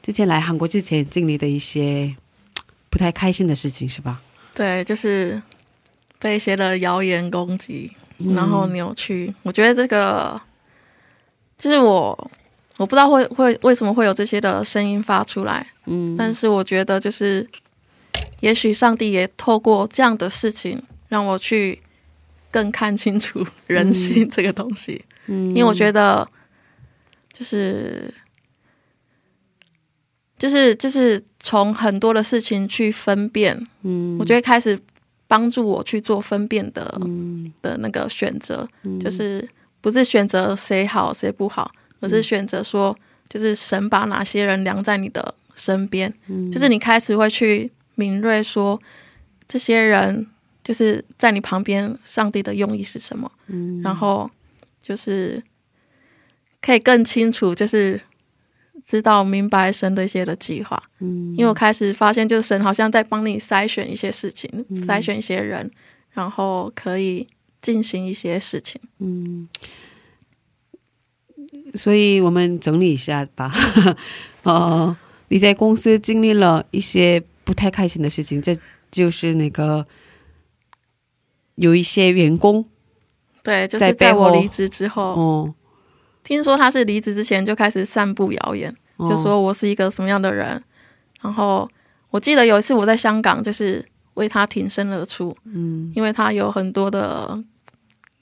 [0.02, 2.14] 之前来韩国之前经历的一些
[2.88, 4.20] 不太开心的事情，是吧？
[4.54, 5.40] 对，就是
[6.18, 9.34] 被一些的谣言攻击，嗯然后扭曲。
[9.42, 10.40] 我觉得这个
[11.58, 12.30] 就是我，
[12.76, 17.48] 我不知道会会为什么会有这些的声音发出来，嗯，但是我觉得就是，
[18.40, 21.80] 也许上帝也透过这样的事情，让我去
[22.50, 25.04] 更看清楚人性这个东西。
[25.26, 26.28] 嗯，因为我觉得，
[27.32, 28.12] 就是，
[30.38, 34.78] 就是就是从很多的事情去分辨，嗯，我觉得开始
[35.26, 37.52] 帮助我去做分辨的、嗯。
[37.62, 39.00] 的那个选择，嗯。
[39.00, 39.48] 就是
[39.86, 41.70] 不是选择谁好谁不好，
[42.00, 42.92] 而是选择说，
[43.28, 46.50] 就是神把哪些人量在你的身边，嗯。
[46.50, 48.80] 就是你开始会去敏锐说，
[49.46, 50.26] 这些人
[50.64, 53.80] 就是在你旁边，上帝的用意是什么，嗯。
[53.80, 54.28] 然后
[54.82, 55.40] 就是
[56.60, 58.00] 可以更清楚，就是
[58.84, 60.82] 知道明白神的一些的计划。
[60.98, 61.32] 嗯。
[61.36, 64.84] 因为我开始发现，就是神好像在帮你筛选一些事情，嗯。
[64.84, 65.70] 筛选一些人，
[66.10, 67.28] 然后可以
[67.66, 68.80] 进行一些事情。
[69.00, 69.48] 嗯，
[71.74, 73.52] 所以我们整理一下吧。
[74.44, 74.96] 呃，
[75.26, 78.56] 你在公司经历了一些不太开心的事情，这
[78.92, 79.84] 就是那个
[81.56, 82.64] 有一些员工
[83.42, 85.54] 对，就是在我离职之后，哦，
[86.22, 90.62] 听说他是离职之前就开始散布谣言，哦就说我是一个什么样的人。
[91.20, 91.68] 然后
[92.10, 97.42] 我记得有一次我在香港，就是为他挺身而出，嗯因为他有很多的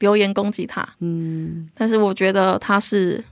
[0.04, 1.66] 留言攻击他，嗯。
[1.74, 3.22] 但是我觉得他是，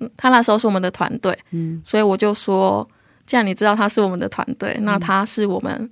[0.00, 1.80] 嗯他那时候是我们的团队，嗯。
[1.84, 2.88] 所以我就说，
[3.26, 5.90] 既然你知道他是我们的团队，那他是我们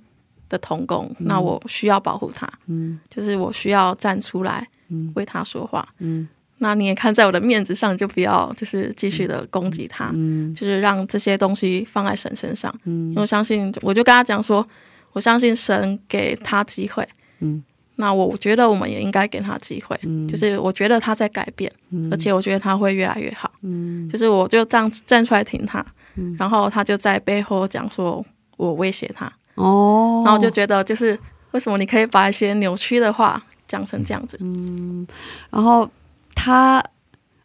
[0.49, 2.99] 的同工，那我需要保护他，嗯。
[3.07, 5.11] 就是我需要站出来嗯。
[5.15, 5.87] 为他说话。
[5.99, 6.27] 嗯。
[6.57, 10.53] 那你也看在我的面子上，你就不要就是继续的攻击他，嗯。
[10.55, 12.73] 就是让这些东西放在神身上。
[12.85, 13.09] 嗯。
[13.09, 14.65] 因为我相信，我就跟他讲说，
[15.13, 17.07] 我相信神给他机会，
[17.39, 17.63] 嗯，
[17.97, 20.27] 那我觉得我们也应该给他机会，嗯。
[20.27, 22.07] 就是我觉得他在改变，嗯。
[22.11, 23.51] 而且我觉得他会越来越好。
[23.61, 24.07] 嗯。
[24.09, 25.85] 就是我就这样站出来挺他，
[26.15, 26.35] 嗯。
[26.37, 28.25] 然后他就在背后讲说
[28.57, 29.25] 我威胁他，
[29.55, 31.17] 哦，然后我就觉得就是
[31.51, 34.37] 为什么你可以把一些扭曲的话讲成这样子？
[34.41, 35.05] 嗯，
[35.49, 35.89] 然后
[36.33, 36.83] 他，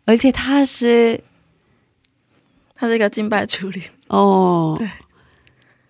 [0.04, 1.20] 而且他是
[2.74, 4.88] 他是一个敬拜处理，哦，对，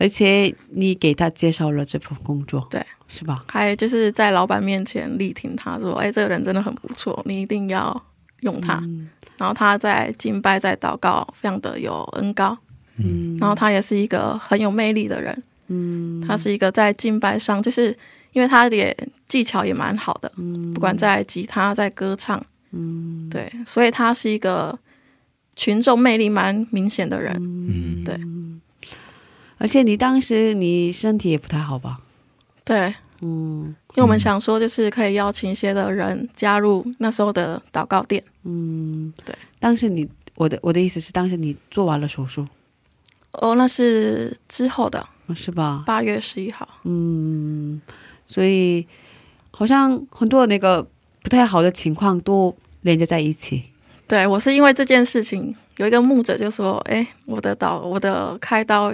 [0.00, 3.44] 而且你给他介绍了这份工作，对，是吧？
[3.46, 8.02] 还就是在老板面前力挺他说，哎，这个人真的很不错，你一定要
[8.40, 8.76] 用他。
[8.82, 9.10] 嗯。
[9.36, 12.56] 然后他在敬拜在祷告，非常的有恩高，
[12.96, 13.36] 嗯。
[13.38, 16.24] 然后他也是一个很有魅力的人，嗯。
[16.26, 17.94] 他是一个在敬拜上，就是
[18.32, 18.96] 因为他也
[19.28, 20.72] 技巧也蛮好的，嗯。
[20.72, 22.42] 不管在吉他在歌唱，
[22.72, 23.28] 嗯。
[23.30, 24.78] 对，所以他是一个
[25.56, 27.36] 群众魅力蛮明显的人。
[27.38, 28.18] 嗯，对
[29.60, 32.00] 而且你当时你身体也不太好吧？
[32.64, 38.22] 对，嗯因为我们想说，就是可以邀请一些的人加入那时候的祷告店。
[38.44, 39.36] 嗯，对。
[39.58, 42.46] 当时你我的我的意思是，当时你做完了手术
[43.32, 45.82] 哦，那是之后的是吧？
[45.84, 46.66] 八月十一号。
[46.84, 47.78] 嗯，
[48.24, 48.86] 所以
[49.50, 50.82] 好像很多那个
[51.22, 53.64] 不太好的情况都连接在一起。
[54.08, 58.92] 对我是因为这件事情，有一个牧者就说：“哎，我的刀，我的开刀，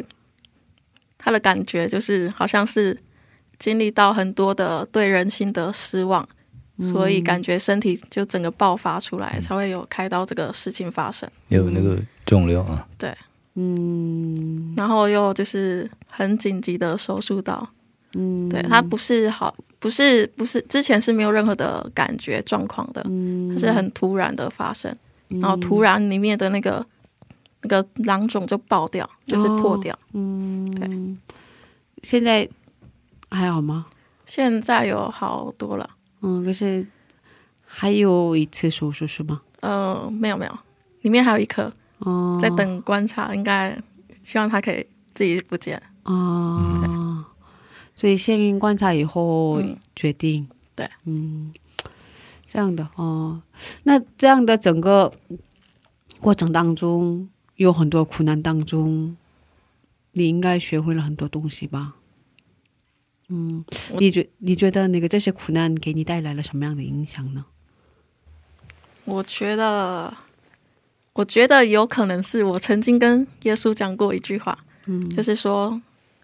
[1.18, 2.96] 他的感觉就是好像是
[3.58, 6.26] 经历到很多的对人心的失望，
[6.80, 11.28] 所以感觉身体就整个爆发出来，才会有开刀这个事情发生。
[11.48, 13.14] 有那个肿瘤啊，对。
[13.54, 14.74] 嗯。
[14.76, 17.66] 然后又就是很紧急的手术刀，
[18.14, 23.54] 嗯，对他不是好，不是不是之前是没有任何的感觉状况的，嗯。
[23.54, 24.94] 它是很突然的发生，
[25.28, 26.84] 然后突然里面的那个
[27.66, 29.98] 那个囊肿就爆掉，就是破掉。
[30.12, 30.88] 嗯，对，
[32.02, 32.48] 现在
[33.30, 33.86] 还好吗？
[34.24, 35.90] 现在有好多了，
[36.20, 36.86] 嗯，可是
[37.64, 39.42] 还有一次手术是吗？
[39.60, 40.58] 呃，没有没有，
[41.02, 43.76] 里面还有一颗哦，在等观察，应该
[44.22, 45.80] 希望它可以自己不见。
[46.04, 47.24] 哦，
[47.94, 50.46] 所以先观察以后嗯决定。
[50.74, 51.52] 对，嗯，
[52.48, 53.40] 这样的哦。
[53.84, 55.12] 那这样的整个
[56.20, 59.16] 过程当中，有很多苦难当中，
[60.12, 61.94] 你应该学会了很多东西吧？
[63.28, 63.64] 嗯，
[63.98, 67.44] 你觉你觉得那个这些苦难给你带来了什么样的影响呢？
[69.04, 70.16] 我觉得，
[71.12, 75.80] 我觉得有可能是我曾经跟耶稣讲过一句话，嗯，就是说，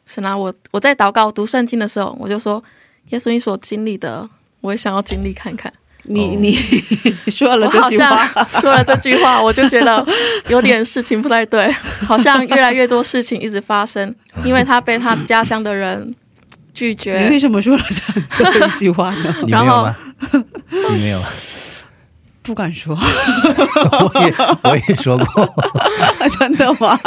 [0.07, 2.63] 神啊，我我在祷告读圣经的时候，我就说，
[3.09, 4.29] 耶稣你所经历的，
[4.61, 5.73] 我也想要经历看看。
[6.05, 6.59] 你你
[7.31, 10.05] 说了好这句话，像 说了这句话，我就觉得
[10.49, 11.71] 有点事情不太对，
[12.07, 16.15] 好像越来越多事情一直发生，因为他被他家乡的人
[16.75, 19.35] 拒绝你为，什么说了这样一句话呢？
[19.49, 19.89] 然后？
[20.91, 21.21] 你没有？
[22.45, 24.35] 不敢说，我也
[24.65, 25.49] 我也说过，
[26.41, 26.99] 真的吗？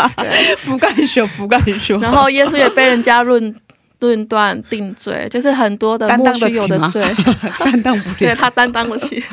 [0.66, 2.00] 不敢说，不敢说。
[2.00, 3.54] 然后耶稣也被人家论
[4.00, 7.04] 论断定罪，就是很多的莫须有的罪，
[7.60, 8.16] 担当不了。
[8.20, 9.24] 对他担当不起。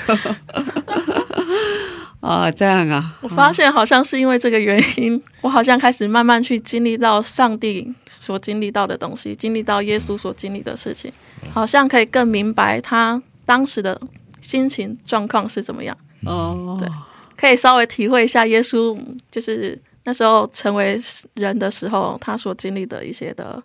[2.20, 11.12] 啊，这样啊，我发现好像是因为这个原因，我好像开始慢慢去经历到上帝所经历到的东西，经历到耶稣所经历的事情，
[11.52, 14.00] 好像可以更明白他当时的
[14.40, 16.88] 心情状况是怎么样，哦，对
[17.36, 18.96] 可以稍微体会一下耶稣
[19.28, 20.96] 就是那时候成为
[21.34, 23.60] 人的时候，他所经历的一些的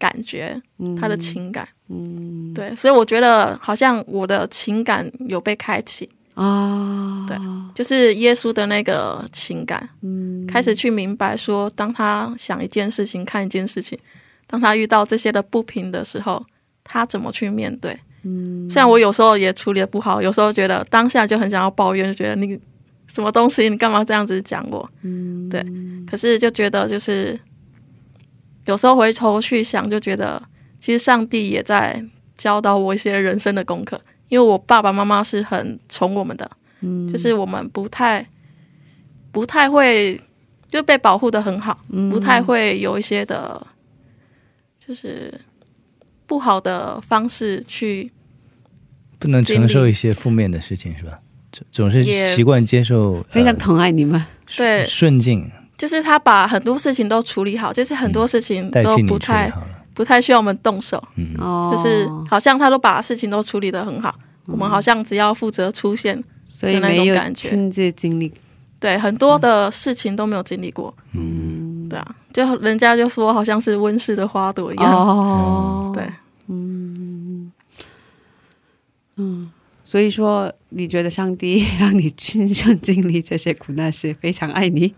[0.00, 0.60] 感觉，
[0.98, 6.08] 他的情感，嗯对，所以我觉得好像我的情感有被开启。
[6.34, 7.36] 啊，对
[7.74, 13.98] 就是耶稣的那个情感，嗯开始去明白说，当他想一件事情、看一件事情，
[14.46, 16.42] 当他遇到这些的不平的时候，
[16.82, 17.94] 他怎么去面对？
[18.22, 22.58] 嗯，虽然我有时候也处理的不好，有时候觉得当下就很想要抱怨，就觉得你
[23.12, 24.88] 什么东西，你干嘛这样子讲我？
[25.02, 25.62] 嗯，对。
[26.08, 27.38] 可是就觉得就是
[28.66, 30.42] 有时候回头去想，就觉得
[30.78, 32.04] 其实上帝也在
[32.36, 36.50] 教导我一些人生的功课，因为我爸爸妈妈是很宠我们的，
[36.80, 38.26] 嗯，就是我们不太
[39.32, 40.20] 不太会
[40.68, 43.66] 就被保护的很好，不太会有一些的，
[44.78, 45.32] 就是
[46.26, 48.10] 不好的方式去
[49.18, 51.18] 不能承受一些负面的事情是吧？
[51.52, 52.04] 总总是
[52.34, 54.24] 习惯接受非常呃疼爱你们，
[54.56, 54.86] 对。
[54.86, 55.50] 顺境，
[55.80, 59.50] 就是他把很多事情都处理好，就是很多事情都不太。
[59.92, 64.14] 不太需要我们动手，嗯，哦，就是好像他都把事情都处理的很好，
[64.46, 66.14] 我们好像只要负责出现，
[66.46, 67.48] 所以的那种没有感觉。
[67.50, 68.32] 亲自经历，
[68.78, 76.08] 对很多的事情都没有经历过，嗯，对啊，就人家就说好像是温室的花朵一样，哦，对，
[79.84, 84.94] 所以说，你觉得上帝 让你亲身经历这些苦难是非常爱你？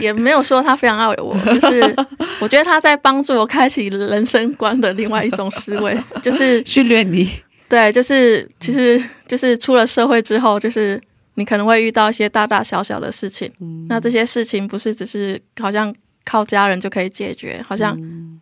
[0.00, 1.96] 也没有说他非常爱我， 就是
[2.40, 7.30] 我觉得他在帮助我开启人生观的另外一种思维， 就是训练你，
[7.68, 11.00] 对，就是其实就是出了社会之后，就是
[11.34, 13.50] 你可能会遇到一些大大小小的事情，
[13.88, 15.94] 那这些事情不是只是好像
[16.24, 17.98] 靠家人就可以解决，好像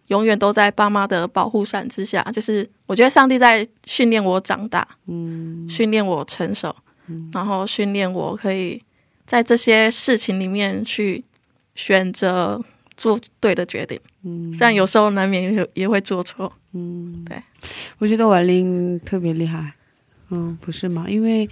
[0.09, 2.23] 永远都在爸妈的保护伞之下。
[2.33, 6.75] 就是我觉得上帝在训练我长大，嗯，训练我成熟，
[7.33, 8.83] 然后训练我可以
[9.27, 11.23] 在这些事情里面去
[11.79, 12.61] 选择
[12.97, 13.99] 做对的决定。
[14.25, 17.41] 嗯，虽然有时候难免也也会做错，嗯，对。
[17.99, 19.75] 我觉得婉玲特别厉害，
[20.31, 21.07] 嗯，不是吗？
[21.09, 21.49] 因为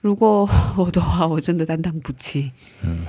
[0.00, 2.50] 如果我的话，我真的担当不起，
[2.82, 3.06] 嗯。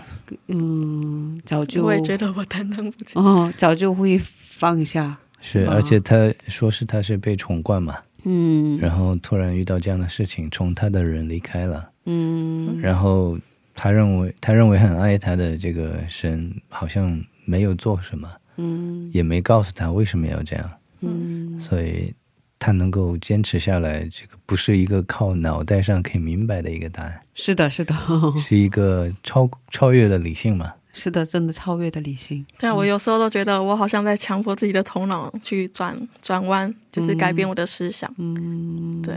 [0.48, 3.18] 嗯早就我也觉得我担当不起。
[3.18, 8.78] 哦，早就会放下，是，而且他说是他是被宠惯嘛，嗯。
[8.80, 12.80] 然后突然遇到这样的事情，宠他的人离开了，嗯。
[12.80, 13.38] 然后
[13.84, 19.10] 他认为他认为很爱他的这个神好像没有做什么，嗯。
[19.12, 21.60] 也没告诉他为什么要这样，嗯。
[21.60, 22.14] 所以
[22.60, 27.96] 他能够坚持下来，这个不是一个靠脑袋上可以明白的一个答案，是的，是的，
[28.38, 30.72] 是一个超超越了理性嘛。
[30.94, 38.14] 是的，真的超越的理性，对啊，我有时候都觉得我好像在强迫自己的头脑去转转弯，就是改变我的思想。
[38.20, 39.16] 嗯，对，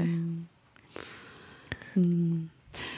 [1.97, 2.49] 嗯。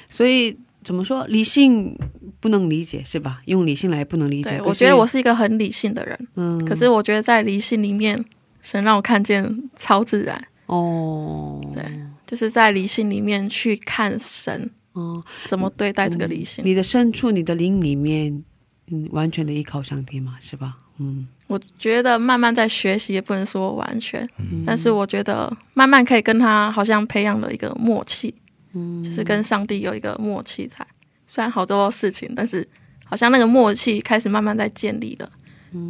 [0.08, 0.56] 所以
[0.86, 1.98] 怎么说，理性
[2.38, 3.42] 不能理解是吧？
[3.46, 8.24] 用理性来不能理解，对，我觉得我是一个很理性的人，嗯，可是我觉得在理性里面，
[8.62, 11.82] 神让我看见超自然，哦，对
[12.24, 16.64] 就是在理性里面去看神哦，怎么对待这个理性。
[16.64, 18.44] 你的深处，你的灵里面，
[18.92, 20.72] 嗯，完全的依靠上帝嘛，是吧？
[20.98, 21.26] 嗯。
[21.48, 24.28] 我觉得慢慢在学习，也不能说完全，
[24.66, 28.34] 但是我觉得慢慢可以跟他好像培养了一个默契，
[28.76, 30.86] 嗯就是跟上帝有一个默契在。
[31.26, 32.66] 虽然好多事情，但是
[33.04, 35.28] 好像那个默契开始慢慢在建立了。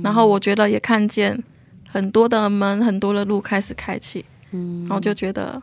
[0.03, 1.43] 然后我觉得也看见
[1.89, 5.63] 很多的门，很多的路开始开启，嗯然后就觉得，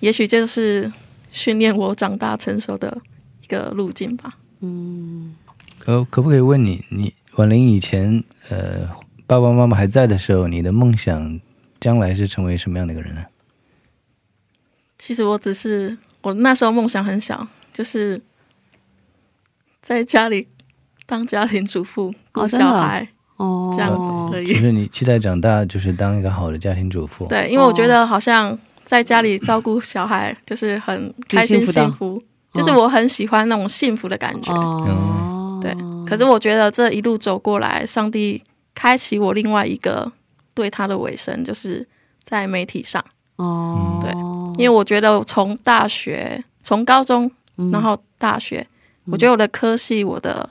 [0.00, 0.92] 也许这就是
[1.30, 3.00] 训练我长大成熟的
[3.42, 4.36] 一个路径吧。
[4.60, 5.34] 嗯
[5.86, 8.88] 呃，可不可以问你，你婉玲以前呃
[9.26, 11.40] 爸爸妈妈还在的时候，你的梦想
[11.80, 13.24] 将来是成为什么样的一个人呢？
[14.98, 18.20] 其实我只是我那时候梦想很小，就是
[19.82, 20.46] 在家里
[21.06, 23.06] 当家庭主妇顾哦小孩、
[23.36, 24.46] 哦，这样子而已。
[24.46, 27.26] 就是你期待长大就是当一个好的家庭主妇。
[27.26, 32.22] 对，因为我觉得好像在家里照顾小孩就是很开心幸福的幸福，
[32.54, 34.52] 就是我很喜欢那种幸福的感觉。
[34.52, 35.74] 哦，对，
[36.06, 38.42] 可是我觉得这一路走过来，上帝
[38.74, 40.12] 开启我另外一个
[40.54, 41.86] 对他的尾声，就是
[42.22, 43.04] 在媒体上。
[43.36, 44.12] 哦，对
[44.56, 47.70] 因为我觉得从大学、从高中，嗯。
[47.70, 48.66] 然后大学，
[49.06, 50.48] 我觉得我的科系、我的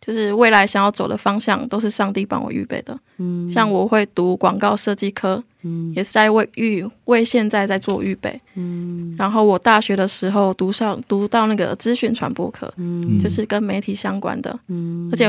[0.00, 2.98] 就是未来想要走的方向，都是上帝帮我预备的。
[3.18, 3.48] 嗯。
[3.48, 5.92] 像我会读广告设计科，嗯。
[5.96, 8.40] 也是在为预为现在在做预备。
[8.54, 9.14] 嗯。
[9.18, 13.18] 然后我大学的时候读上读到那个资讯传播科，嗯。
[13.18, 15.08] 就是跟媒体相关的，嗯。
[15.12, 15.26] 而且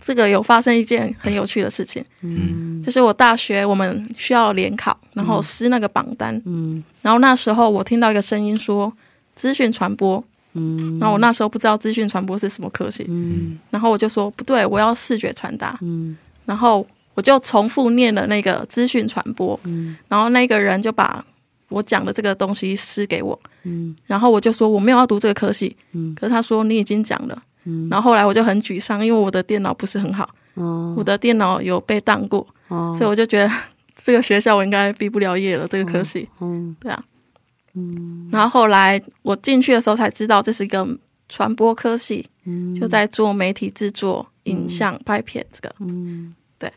[0.00, 2.82] 这个有发生一件很有趣的事情，嗯。
[2.82, 6.82] 就是我大学我们需要联考，然后撕那个榜单，嗯。
[7.02, 8.90] 然后那时候我听到一个声音说
[9.34, 10.22] 资讯传播，
[10.54, 10.98] 嗯。
[10.98, 13.58] 然后我那时候不知道资讯传播是什么科系，嗯。
[13.70, 16.16] 然后我就说不对，我要视觉传达，嗯。
[16.46, 19.96] 然后我就重复念了那个资讯传播，嗯。
[20.08, 21.22] 然后那个人就把
[21.68, 23.94] 我讲的这个东西撕给我，嗯。
[24.06, 26.14] 然后我就说我没有要读这个科系，嗯。
[26.14, 27.88] 可是他说你已经讲了，嗯。
[27.90, 30.94] 然后后来我就很沮丧，因为我的电脑不是很好，哦。
[30.96, 32.94] 我的电脑有被当过，哦。
[32.96, 33.50] 所以我就觉得
[33.96, 37.04] 这个学校我应该毕不了业了，这个科系，嗯对啊，
[37.74, 38.28] 嗯。
[38.32, 40.86] 然后后来我进去的时候才知道这是一个
[41.28, 42.74] 传播科系，嗯。
[42.74, 45.74] 就在做媒体制作、影像、拍片这个。
[45.78, 46.34] 嗯。
[46.58, 46.70] 对，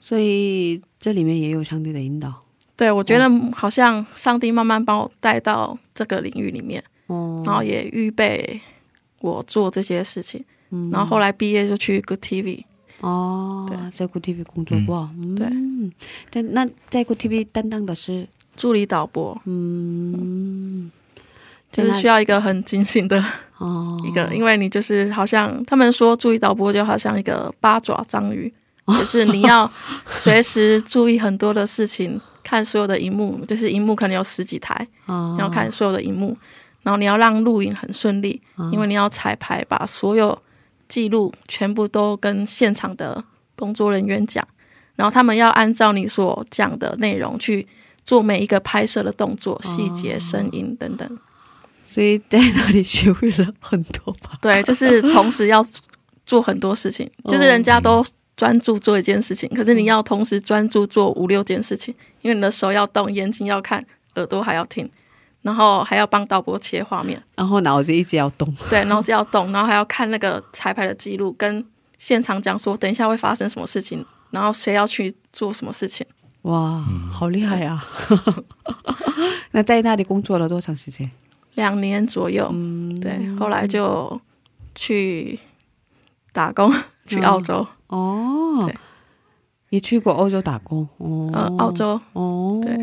[0.00, 2.32] 所以这里面也有上帝的引导。
[2.74, 8.58] 对，我觉得好像上帝慢慢帮我带到这个领域里面，哦，然后也预备
[9.22, 10.44] 我做这些事情。
[10.70, 10.90] 嗯。
[10.90, 12.64] 然后后来毕业就去 Good TV，
[13.00, 13.78] 哦，对。
[13.96, 15.34] 在 Good TV 工作过，嗯。
[15.34, 15.48] 对。
[16.30, 18.28] 在那在 Good TV 担当的是？
[18.54, 20.90] 助理导播，嗯，
[21.70, 23.24] 就是需要一个很警醒的
[23.56, 23.98] 哦。
[24.04, 28.52] 一个，因为你就是好像他们说助理导播就好像一个八爪章鱼，
[28.86, 29.72] 就是你要
[30.06, 35.34] 随时注意很多的事情，看所有的荧幕，就是荧幕可能有十几台，哦。
[35.38, 36.36] 然后看所有的荧幕，
[36.82, 38.40] 然后你要让录影很顺利，
[38.72, 40.36] 因为你要彩排，把所有
[40.88, 43.22] 记录全部都跟现场的
[43.56, 44.46] 工作人员讲，
[44.96, 47.66] 然后他们要按照你所讲的内容去
[48.04, 51.18] 做每一个拍摄的动作、细节、声音等等。
[51.84, 54.38] 所以在那里学会了很多吧。
[54.40, 55.64] 对，就是同时要
[56.24, 58.04] 做很多事情，就是人家都
[58.34, 64.90] 专注做一件事情，可是你要同时专注做五六件事情，因为你的手要动，眼睛要看，耳朵还要听，
[65.42, 71.64] 然后还要帮导播切画面，然后脑子一直要动，对，脑子要动，然后还要看那个彩排的记录，跟
[71.98, 76.06] 现场讲说等一下会发生什么事情，然后谁要去做什么事情。
[76.42, 77.84] 哇，好厉害啊！
[79.52, 81.08] 那在那里工作了多长时间？
[81.54, 84.20] 两年左右，嗯，对，后来就
[84.74, 85.38] 去
[86.32, 86.72] 打工，
[87.06, 88.64] 去澳洲，哦。
[88.66, 88.74] 对，
[89.68, 90.88] 也去过欧洲打工。
[90.96, 92.00] 哦，呃，澳洲。
[92.14, 92.76] 哦，对，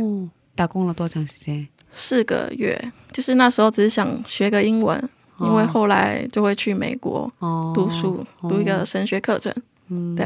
[0.56, 1.68] 打工了多长时间？
[1.92, 2.80] 四个月，
[3.12, 5.10] 就是那时候只是想学个英文，
[5.40, 9.54] 因为后来就会去美国哦，读书，读一个神学课程，
[9.90, 10.26] 嗯，对。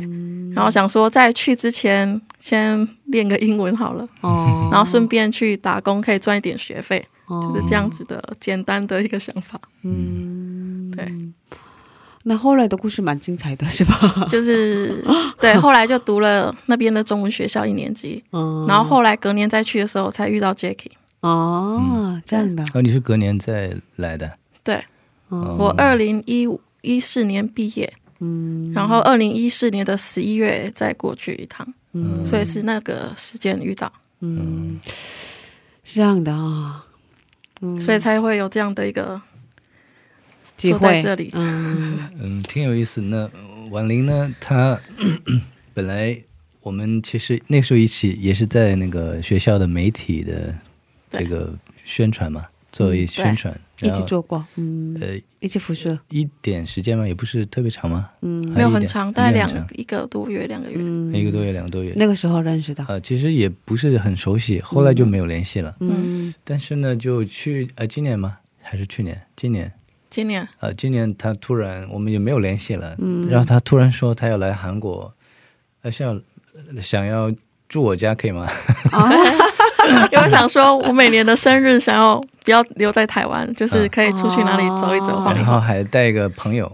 [0.53, 7.41] 然后想说在去之前先练个英文好了，哦，然后顺便去打工，可以赚一点学费，哦。
[7.41, 9.59] 就是这样子的简单的一个想法。
[9.83, 11.11] 嗯，对，
[12.23, 14.27] 那后来的故事蛮精彩的，是吧？
[14.29, 15.03] 就是
[15.39, 20.91] 对，后来就读了那边的中文学校一年级，嗯，然后后来隔年再去的时候才遇到 Jackie。
[21.23, 24.37] 哦，这样的，哦，你是隔年再来的？
[24.61, 24.75] 对
[25.29, 25.55] 哦。
[25.57, 28.73] 我二零一五一四年毕业，嗯。
[28.73, 32.25] 然后二零一四年的十一月再过去一趟，嗯。
[32.25, 34.77] 所以是那个时间遇到，嗯，
[35.85, 36.85] 是这样的啊，
[37.61, 39.21] 嗯，所以才会有这样的一个
[40.57, 40.79] 机会。
[40.79, 41.29] 在会这里。
[41.31, 41.99] 嗯。
[42.19, 42.99] 嗯，挺有意思。
[42.99, 43.31] 那
[43.71, 44.35] 婉玲呢？
[44.41, 44.77] 她
[45.73, 46.21] 本来
[46.59, 50.53] 我们其实那时候一起也是在那个学校的媒体的
[51.19, 51.53] 这个
[51.83, 60.77] 宣传嘛，作为宣传，一起做过，嗯，呃一起辐射，一点时间嘛，也不是特别长嘛，嗯没有很长，大概两一个多月、两个月。
[60.79, 61.93] 嗯，一个多月、两个多月。
[61.95, 65.75] 那个时候认识的，呃，其实也不是很熟悉，后来就没有联系了。
[65.79, 68.37] 嗯但是呢，就去呃，今年吗？
[68.61, 69.21] 还是去年？
[69.35, 69.71] 今年
[70.09, 75.13] 今年呃，今年他突然我们也没有联系了，嗯然后他突然说他要来韩国，
[75.81, 76.21] 呃，想
[76.81, 77.33] 想要
[77.67, 78.47] 住我家可以吗？
[80.11, 85.37] 因为我想说，我每年的生日想要不要留在台湾，就是可以出去哪里走一走、哦晃一。
[85.37, 86.71] 然后还带一个朋友，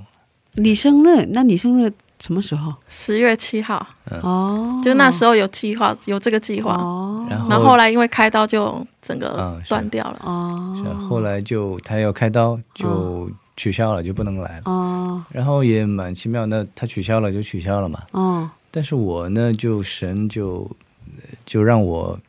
[0.54, 2.74] 你生日，那你生日什么时候？
[2.88, 3.86] 十月七号，
[4.22, 10.20] 哦，就那时候有计划，有这个计划，哦，然后然后后来因为开刀就整个嗯是断掉了。
[10.24, 14.64] 哦，是后来就他要开刀就取消了，就不能来了。
[14.66, 15.24] 哦。
[15.32, 18.00] 然后也蛮奇妙，那他取消了就取消了嘛。
[18.12, 20.70] 哦但是我呢，就神就
[21.18, 22.29] 呃就让我十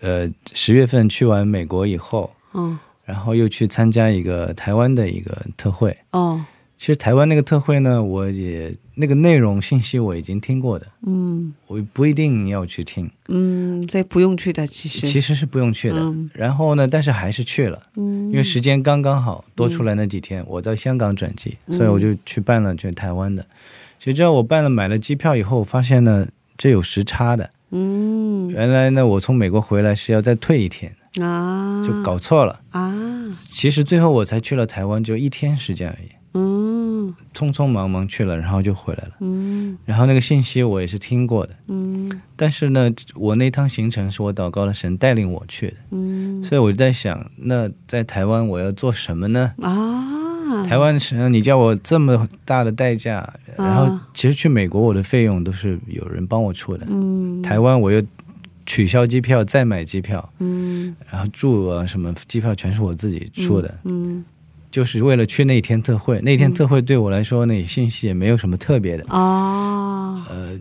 [0.00, 2.78] 呃十月份去完美国以后，嗯。
[3.04, 5.96] 然后又去参加一个台湾的一个特会。
[6.10, 6.44] 哦，
[6.76, 11.54] 其实台湾那个特会呢，我也那个内容信息我已经听过的，嗯。
[11.68, 15.06] 我不一定要去听，嗯，这不用去的，其实。
[15.06, 15.98] 其实是不用去的。
[16.00, 16.28] 嗯。
[16.34, 21.76] 然后呢，但是还是去了，嗯，因为时间刚刚好，多出来那几天，我在香港转机，嗯。
[21.76, 23.46] 所以我就去办了去台湾的。
[24.00, 26.26] 谁知道我办了买了机票以后，发现呢
[26.58, 27.48] 这有时差的。
[27.70, 28.48] 嗯。
[28.48, 32.60] 原来呢，我从美国回来是要再退一天，啊，就搞错了。
[32.70, 32.94] 啊，
[33.32, 37.14] 其实最后我才去了台湾，就一天时间而已，嗯。
[37.32, 39.12] 匆匆忙忙去了，然后就回来了。
[39.20, 39.78] 嗯。
[39.84, 42.10] 然后那个信息我也是听过的，嗯。
[42.34, 46.42] 但是呢，我那趟行程是我祷告了神带领我去的，嗯。
[46.42, 49.52] 所以我就在想，那在台湾我要做什么呢？
[49.62, 50.15] 啊，
[50.64, 57.42] 台湾是你叫我这么大的代价，然后其实去美国我的费用都是有人帮我出的，嗯。
[57.42, 58.02] 台湾我又
[58.64, 60.94] 取消机票再买机票，嗯。
[61.10, 64.24] 然后住啊什么机票全是我自己出的，嗯
[64.70, 66.20] 就是为了去那天特会。
[66.20, 70.20] 那天特会对我来说，那信息也没有什么特别的，哦。
[70.28, 70.58] 呃，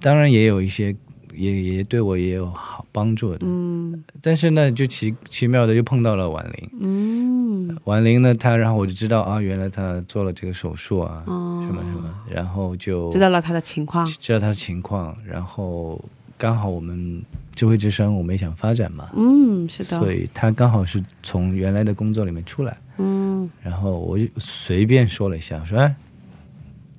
[0.00, 0.94] 当然也有一些，
[1.36, 3.38] 也也对我也有好帮助的。
[3.42, 4.02] 嗯。
[4.20, 7.78] 但是呢，就奇奇妙的又碰到了婉玲，嗯。
[7.84, 16.02] 婉玲呢，她然后我就知道啊，原来她做了这个手术啊，哦什么什么，然后就知道了她的情况，知道她的情况，然后
[16.36, 17.22] 刚好我们
[17.54, 23.48] 智慧之声我们也想发展嘛，嗯是的，所以她刚好是从原来的工作里面出来，嗯。
[23.62, 25.94] 然后我就随便说了一下，说哎，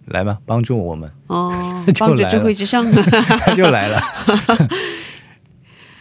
[0.07, 1.51] 来吧，帮助我们，哦，
[1.99, 4.01] 帮助智慧之上， 他就来了。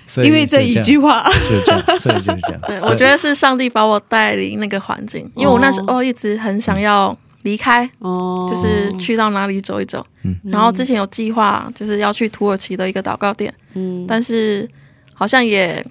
[0.07, 2.61] 所以因为这一句话，是这样，所以就是这样。
[2.67, 10.07] 对，我觉得是上帝把我带离那个环境，因为我那时候一直很想要离开，哦，就是去到哪里走一走。
[10.23, 10.37] 嗯。
[10.45, 14.05] 然后之前有计划，就是要去土耳其的一个祷告店，嗯。
[14.07, 14.69] 但是
[15.15, 15.85] 好像也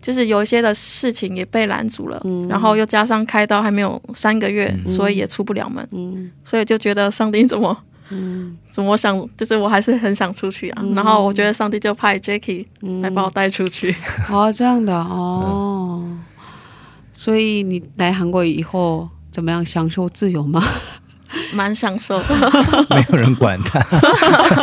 [0.00, 7.76] 就是有一些的事情也被拦阻了，嗯然后又加上开刀还没有三个月，嗯所以也出不了门，嗯所以就觉得上帝怎么
[8.10, 10.82] 嗯怎么想，就是我还是很想出去啊。
[10.94, 13.94] 然后我觉得上帝就派 Jacky 嗯来把我带出去。
[14.30, 16.02] 哦这样的哦，
[17.14, 20.62] 所以你来韩国以后怎么样享受自由吗？
[21.54, 22.26] 蛮享受的，
[22.90, 23.78] 没有人管他。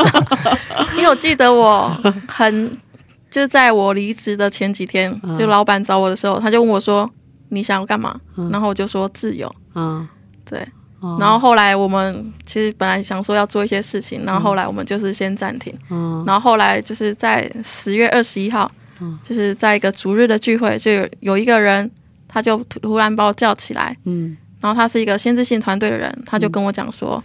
[0.97, 1.88] 因为我记得我
[2.27, 2.69] 很
[3.30, 5.38] 就在我离职的前几天，嗯。
[5.38, 7.09] 就老板找我的时候，他就问我说
[7.49, 8.49] ：“你想要干嘛？”嗯。
[8.49, 9.53] 然后我就说：“自由。
[9.75, 10.07] 嗯，”
[10.49, 10.67] 对。
[10.99, 11.17] 哦。
[11.19, 15.78] 然后后来我们其实本来想说要做一些事情，然后后来我们就是先暂停。
[15.89, 16.23] 嗯。
[16.25, 19.17] 然后后来就是在十月二十一号，嗯。
[19.23, 21.89] 就是在一个逐日的聚会，就有有一个人
[22.28, 24.36] 他就突突然把我叫起来，嗯。
[24.59, 27.23] 然后他是一个先知性团队的人，他就跟我讲说，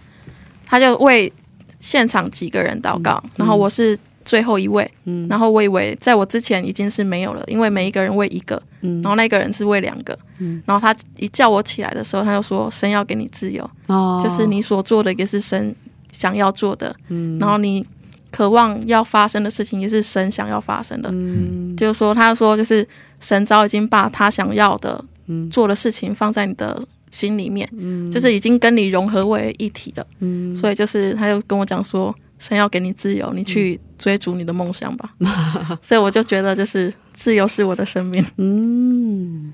[0.67, 1.33] 他就为
[1.81, 5.27] 现场几个人祷告，然后我是最后一位，嗯。
[5.29, 9.01] 然后我以为在我之前已经是没有了，因为每一个人喂一个，嗯。
[9.03, 10.63] 然后那个人是喂两个，嗯。
[10.67, 15.75] 然后他一叫我起来的时候，他就说神要给你自由，哦，就是你所做的也是神
[16.13, 17.39] 想要做的，嗯。
[17.39, 17.87] 然后你
[18.31, 21.77] 渴望要发生的事情也是神想要发生的，嗯。
[21.77, 22.87] 就是说他说就是
[23.21, 25.49] 神早已经把他想要的嗯。
[25.51, 27.69] 做的事情放在你的心里面。
[27.77, 28.11] 嗯。
[28.11, 30.55] 就是已经跟你融合为一体了，嗯。
[30.55, 35.15] 所以就是他就跟我讲说，神要给你自由，你去追逐你的梦想吧。
[35.81, 38.25] 所以我就觉得，就是自由是我的生命。
[38.37, 39.53] 嗯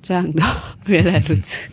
[0.00, 0.42] 这样的，
[0.86, 1.68] 原来如此。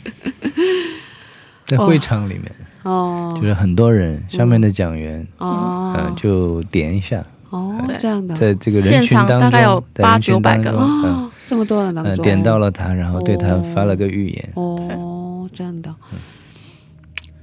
[1.65, 2.51] 在会场里面，
[2.83, 3.31] 哦。
[3.35, 5.95] 就是很多人，上面的讲员，哦。
[5.97, 8.35] 嗯，就点一下，哦对这样的。
[8.35, 10.65] 在这个人现群当中，场大概有八九百个。
[10.65, 14.51] 当中嗯哦这么多人当嗯，中点到了他，然后对他发了个预言。
[14.55, 15.95] 哦这样的，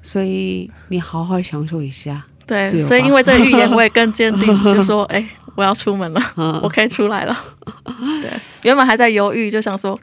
[0.03, 5.24] 所以你好好享受一下，自对，所以因为这个预言，我也更坚定， 就说，哎、
[5.55, 7.36] 我要出门了，嗯我可以出来了。
[8.20, 8.30] 对，
[8.62, 9.99] 原本还在犹豫，就想说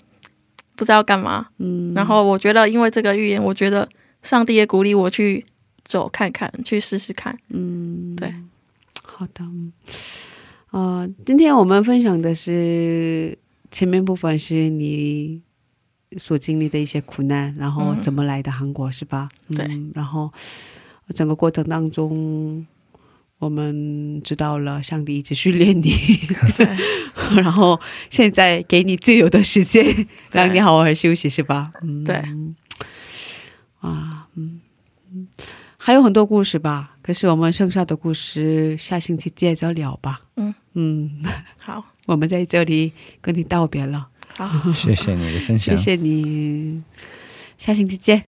[0.76, 1.48] 不知道干嘛。
[1.58, 3.88] 嗯，然后我觉得，因为这个预言，我觉得
[4.24, 5.46] 上帝也鼓励我去
[5.84, 7.38] 走看看，去试试看。
[7.50, 8.34] 嗯，对，
[9.04, 9.74] 好的，嗯
[10.72, 13.38] 呃，今天我们分享的是
[13.72, 15.42] 前面部分是你
[16.18, 19.28] 所经历的一些苦难，然后嗯怎么来的韩国、是吧？
[19.56, 20.32] 对嗯，然后
[21.14, 22.66] 整个过程当中。
[23.39, 25.93] 我们知道了，上帝一直训练你，
[26.57, 26.68] 对，
[27.41, 27.80] 然后
[28.10, 31.72] 现在给你自由的时间，让你好好休息，是吧？
[31.82, 32.16] 嗯，对，
[33.80, 34.60] 啊，嗯
[35.14, 35.26] 嗯，
[35.78, 40.22] 还有很多故事吧，可可是我们剩下的故事下星期接着聊吧。
[40.36, 40.53] 嗯。
[40.74, 41.24] 嗯，
[41.57, 46.84] 好， 我们在这里跟你道别了，好，谢谢你的分享，谢谢你，
[47.57, 48.29] 下星期见。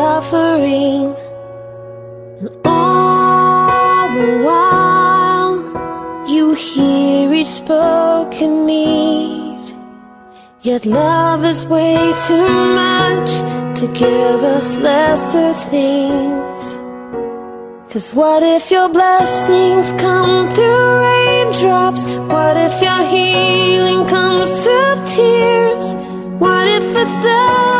[0.00, 1.02] suffering.
[2.40, 5.56] And all the while,
[6.32, 9.64] you hear each spoken need.
[10.68, 11.98] Yet love is way
[12.28, 12.48] too
[12.82, 13.30] much
[13.78, 16.62] to give us lesser things.
[17.92, 22.02] Cause what if your blessings come through raindrops?
[22.34, 25.86] What if your healing comes through tears?
[26.44, 27.79] What if thousand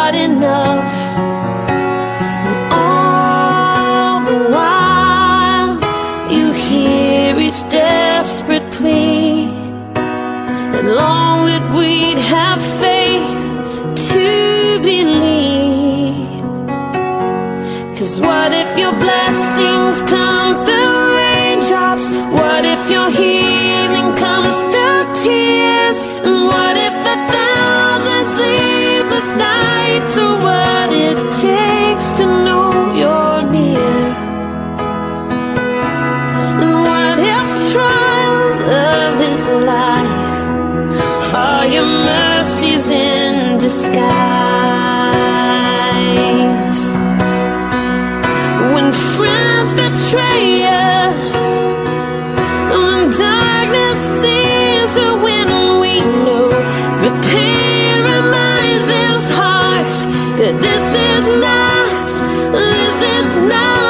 [43.71, 44.01] disguise?
[48.73, 51.35] When friends betray us,
[52.73, 55.49] when darkness seems to win,
[55.83, 55.93] we
[56.25, 56.49] know
[57.05, 59.97] the pain reminds this heart
[60.39, 62.07] that this is not,
[62.51, 63.80] this is not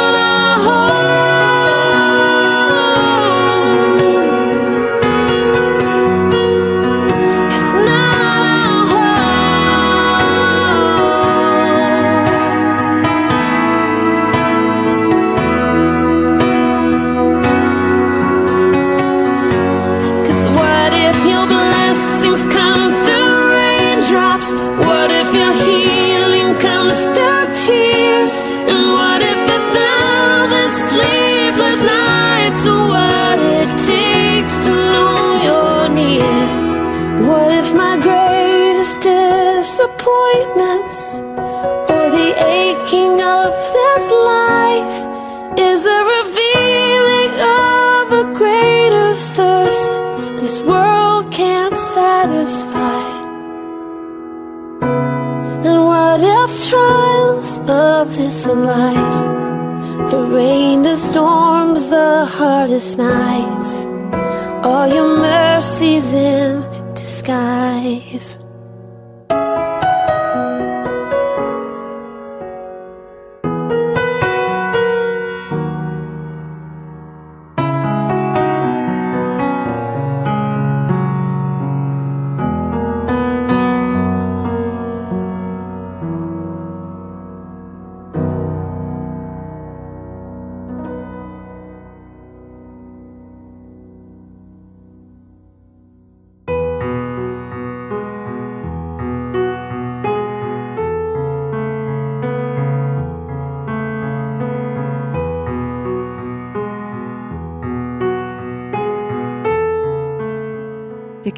[58.44, 63.41] this life, the rain, the storms, the hardest nights,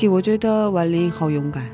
[0.07, 1.65] 我觉得婉玲好勇敢，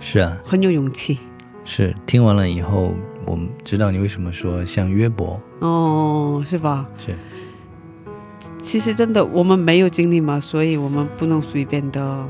[0.00, 1.18] 是啊，很有勇气。
[1.64, 2.94] 是听完了以后，
[3.24, 6.86] 我们知道你为什么说像约伯，哦，是吧？
[6.98, 7.14] 是
[8.60, 12.24] 其实真的我们没有经历嘛，所以我们不能随便的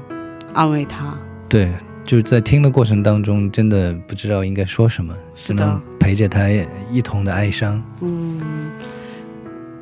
[0.52, 1.16] 安慰他。
[1.48, 1.72] 对，
[2.04, 6.48] 就是在听的过程当中，真的不知道应该说什么，只能陪着他
[6.90, 7.82] 一同的哀伤。
[8.00, 8.40] 嗯，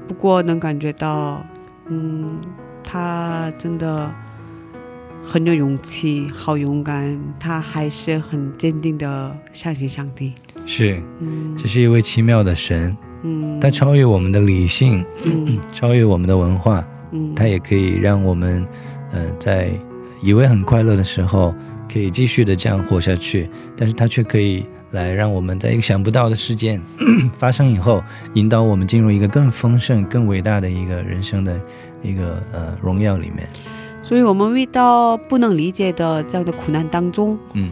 [0.06, 1.44] 不过能感觉到，
[1.86, 2.38] 嗯，
[2.84, 4.10] 他真的
[5.22, 10.32] 很有勇气，好勇敢，他还是很坚定的相信上帝。
[10.66, 18.66] 是，嗯这是一位奇妙的神，嗯，他超越我们的理性，嗯 超越我们的文化，嗯，他也可以让我们，
[19.12, 19.70] 呃，在
[20.22, 21.54] 以为很快乐的时候，
[21.92, 26.80] 可以继续的这样活下去，但是他却可以来让我们在一个想不到的事件
[27.38, 28.02] 发生以后，
[28.34, 31.60] 引导我们进入一个更丰盛、更伟大的一个人生的
[32.02, 33.48] 一个呃荣耀里面。
[34.02, 37.70] 所以我们遇到不能理解的这样的苦难当中，嗯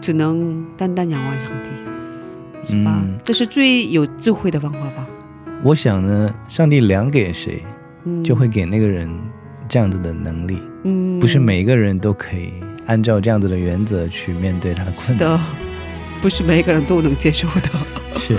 [0.00, 3.00] 只能单单仰望上帝，是吧？
[3.02, 5.06] 嗯，这是最有智慧的方法吧？
[5.64, 7.64] 我想呢，上帝量给谁，
[8.04, 9.10] 嗯，就会给那个人
[9.68, 12.52] 这样子的能力，嗯，不是每一个人都可以
[12.86, 15.18] 按照这样子的原则去面对他的困难。
[15.18, 15.40] 的，
[16.22, 17.68] 不是每个人都能接受的。
[18.18, 18.36] 是，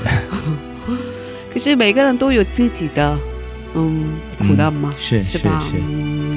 [1.51, 3.17] 可是每个人都有自己的
[3.75, 5.59] 嗯苦难嘛，是是吧？
[5.59, 6.28] 是是嗯，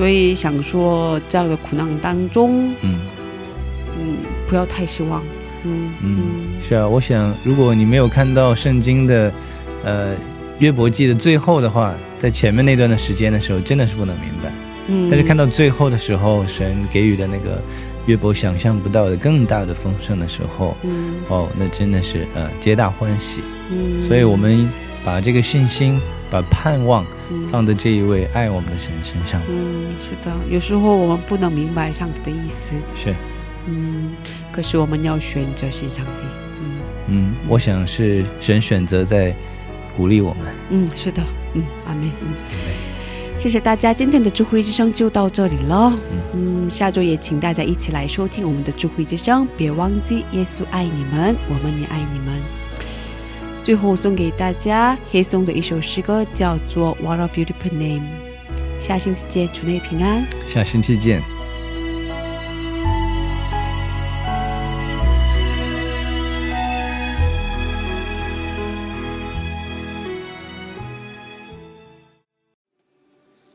[0.00, 2.98] 所以想说这样的苦难当中，嗯。
[3.98, 4.16] 嗯，
[4.48, 5.22] 不要太失望。
[5.62, 6.22] 嗯嗯，
[6.66, 9.30] 是啊，我想如果你没有看到圣经的，
[9.84, 10.14] 呃，
[10.58, 14.50] 约伯记的最后的话，在前面那段的时间的时候，真的是不能明白。
[14.88, 17.62] 嗯，但是看到最后的时候，神给予的那个
[18.06, 23.42] 约伯想象不到的更大的丰盛的时候，嗯哦，那真的是呃皆大欢喜。
[23.70, 24.66] 嗯，所以我们
[25.04, 26.00] 把这个信心、
[26.30, 29.40] 把盼望嗯放在这一位爱我们的神身上。
[29.48, 33.14] 嗯，是的，有时候我们不能明白上帝的意思，是，
[33.66, 34.12] 嗯，
[34.52, 36.22] 可是我们要选择信上帝。
[36.62, 36.72] 嗯
[37.08, 39.34] 嗯，我想是神选择在
[39.96, 40.54] 鼓励我们。
[40.70, 41.22] 嗯，是的，
[41.54, 42.28] 嗯，阿妹，嗯。
[43.38, 45.92] 谢谢大家，今天的智慧之声就到这里了。
[46.34, 52.59] 嗯，下周也请大家一起来收听我们的智慧之声，别忘记耶稣爱你们，我们也爱你们。
[53.62, 58.00] 最后送给大家黑松的一首诗歌，叫做《What a Beautiful Name》。
[58.80, 60.26] 下星期见，祝你平安。
[60.48, 61.22] 下星期见。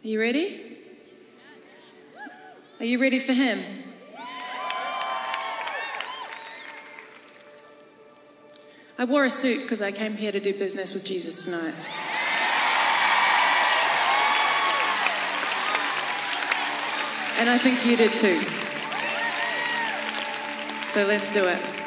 [0.04, 0.60] Are you ready?
[2.80, 3.85] Are you ready for him?
[8.98, 11.76] I wore a suit because I came here to do business with Jesus tonight.
[17.38, 18.42] And I think you did too.
[20.88, 21.85] So let's do it.